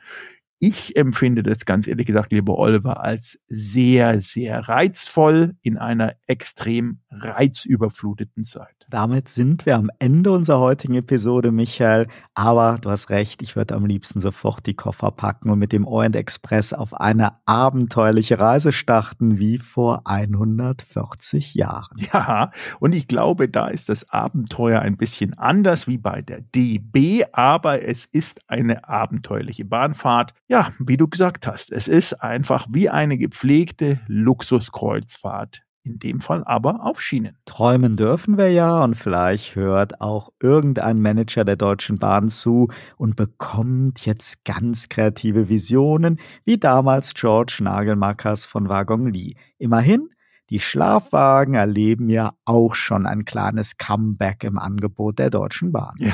Ich 0.65 0.95
empfinde 0.95 1.43
das 1.43 1.65
ganz 1.65 1.87
ehrlich 1.87 2.07
gesagt, 2.07 2.31
lieber 2.31 2.57
Oliver, 2.57 3.03
als 3.03 3.37
sehr, 3.49 4.21
sehr 4.21 4.69
reizvoll 4.69 5.55
in 5.61 5.77
einer 5.77 6.13
extrem 6.25 7.01
reizüberfluteten 7.11 8.45
Zeit. 8.45 8.87
Damit 8.89 9.27
sind 9.27 9.65
wir 9.65 9.75
am 9.75 9.89
Ende 9.99 10.31
unserer 10.31 10.59
heutigen 10.59 10.95
Episode, 10.95 11.51
Michael. 11.51 12.07
Aber 12.33 12.77
du 12.79 12.89
hast 12.89 13.09
recht, 13.09 13.41
ich 13.41 13.57
würde 13.57 13.75
am 13.75 13.85
liebsten 13.85 14.21
sofort 14.21 14.65
die 14.65 14.73
Koffer 14.73 15.11
packen 15.11 15.49
und 15.49 15.59
mit 15.59 15.73
dem 15.73 15.85
Orient 15.85 16.15
Express 16.15 16.71
auf 16.71 16.93
eine 16.93 17.31
abenteuerliche 17.45 18.39
Reise 18.39 18.71
starten 18.71 19.39
wie 19.39 19.57
vor 19.57 20.03
140 20.05 21.55
Jahren. 21.55 21.97
Ja, 22.13 22.51
und 22.79 22.93
ich 22.93 23.07
glaube, 23.07 23.49
da 23.49 23.67
ist 23.67 23.89
das 23.89 24.09
Abenteuer 24.09 24.79
ein 24.79 24.97
bisschen 24.97 25.37
anders 25.37 25.87
wie 25.87 25.97
bei 25.97 26.21
der 26.21 26.41
DB, 26.41 27.25
aber 27.31 27.81
es 27.83 28.05
ist 28.05 28.41
eine 28.47 28.87
abenteuerliche 28.87 29.65
Bahnfahrt 29.65 30.33
ja, 30.53 30.71
wie 30.77 30.97
du 30.97 31.07
gesagt 31.07 31.47
hast, 31.47 31.71
es 31.71 31.87
ist 31.87 32.13
einfach 32.21 32.67
wie 32.69 32.87
eine 32.87 33.17
gepflegte 33.17 33.99
Luxuskreuzfahrt. 34.05 35.63
In 35.81 35.97
dem 35.97 36.21
Fall 36.21 36.43
aber 36.45 36.85
auf 36.85 37.01
Schienen. 37.01 37.39
Träumen 37.45 37.95
dürfen 37.95 38.37
wir 38.37 38.51
ja 38.51 38.83
und 38.83 38.93
vielleicht 38.93 39.55
hört 39.55 39.99
auch 39.99 40.29
irgendein 40.39 41.01
Manager 41.01 41.43
der 41.43 41.55
Deutschen 41.55 41.97
Bahn 41.97 42.29
zu 42.29 42.67
und 42.97 43.15
bekommt 43.15 44.05
jetzt 44.05 44.45
ganz 44.45 44.89
kreative 44.89 45.49
Visionen, 45.49 46.19
wie 46.45 46.59
damals 46.59 47.15
George 47.15 47.57
Nagelmackers 47.61 48.45
von 48.45 48.69
Waggon 48.69 49.11
Lee. 49.11 49.33
Immerhin, 49.57 50.09
die 50.51 50.59
Schlafwagen 50.59 51.55
erleben 51.55 52.09
ja 52.09 52.33
auch 52.45 52.75
schon 52.75 53.07
ein 53.07 53.25
kleines 53.25 53.77
Comeback 53.77 54.43
im 54.43 54.59
Angebot 54.59 55.17
der 55.17 55.31
Deutschen 55.31 55.71
Bahn. 55.71 55.95
Ja 55.97 56.13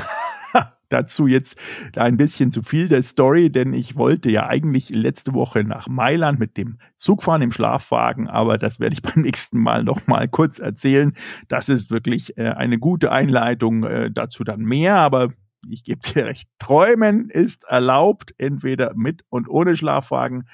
dazu 0.90 1.26
jetzt 1.26 1.58
ein 1.96 2.16
bisschen 2.16 2.50
zu 2.50 2.62
viel 2.62 2.88
der 2.88 3.02
Story, 3.02 3.50
denn 3.50 3.72
ich 3.72 3.96
wollte 3.96 4.30
ja 4.30 4.46
eigentlich 4.46 4.90
letzte 4.90 5.32
Woche 5.32 5.64
nach 5.64 5.88
Mailand 5.88 6.38
mit 6.38 6.56
dem 6.56 6.78
Zug 6.96 7.22
fahren 7.22 7.42
im 7.42 7.52
Schlafwagen, 7.52 8.28
aber 8.28 8.58
das 8.58 8.80
werde 8.80 8.92
ich 8.92 9.02
beim 9.14 9.22
nächsten 9.22 9.58
Mal 9.58 9.82
noch 9.82 10.06
mal 10.06 10.28
kurz 10.28 10.58
erzählen. 10.58 11.14
Das 11.48 11.68
ist 11.68 11.90
wirklich 11.90 12.36
äh, 12.36 12.50
eine 12.50 12.78
gute 12.78 13.10
Einleitung, 13.12 13.84
äh, 13.84 14.10
dazu 14.10 14.44
dann 14.44 14.60
mehr, 14.60 14.96
aber 14.96 15.30
ich 15.68 15.84
gebe 15.84 16.00
dir 16.00 16.26
recht, 16.26 16.48
träumen 16.58 17.28
ist 17.28 17.64
erlaubt, 17.64 18.34
entweder 18.38 18.92
mit 18.94 19.24
und 19.28 19.48
ohne 19.48 19.76
Schlafwagen. 19.76 20.44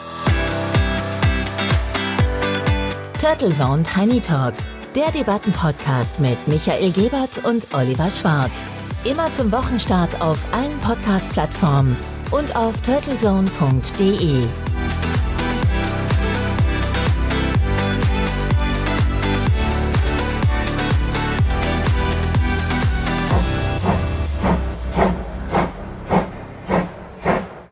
Turtle 3.19 3.51
Zone 3.51 3.83
Tiny 3.85 4.21
Talks, 4.21 4.67
der 4.95 5.11
Debattenpodcast 5.11 6.21
mit 6.21 6.37
Michael 6.47 6.93
Gebert 6.93 7.43
und 7.45 7.73
Oliver 7.73 8.11
Schwarz. 8.11 8.67
Immer 9.05 9.31
zum 9.35 9.53
Wochenstart 9.53 10.23
auf 10.23 10.47
allen 10.53 10.81
Podcast-Plattformen 10.81 11.95
und 12.31 12.57
auf 12.57 12.75
turtlezone.de. 12.81 14.45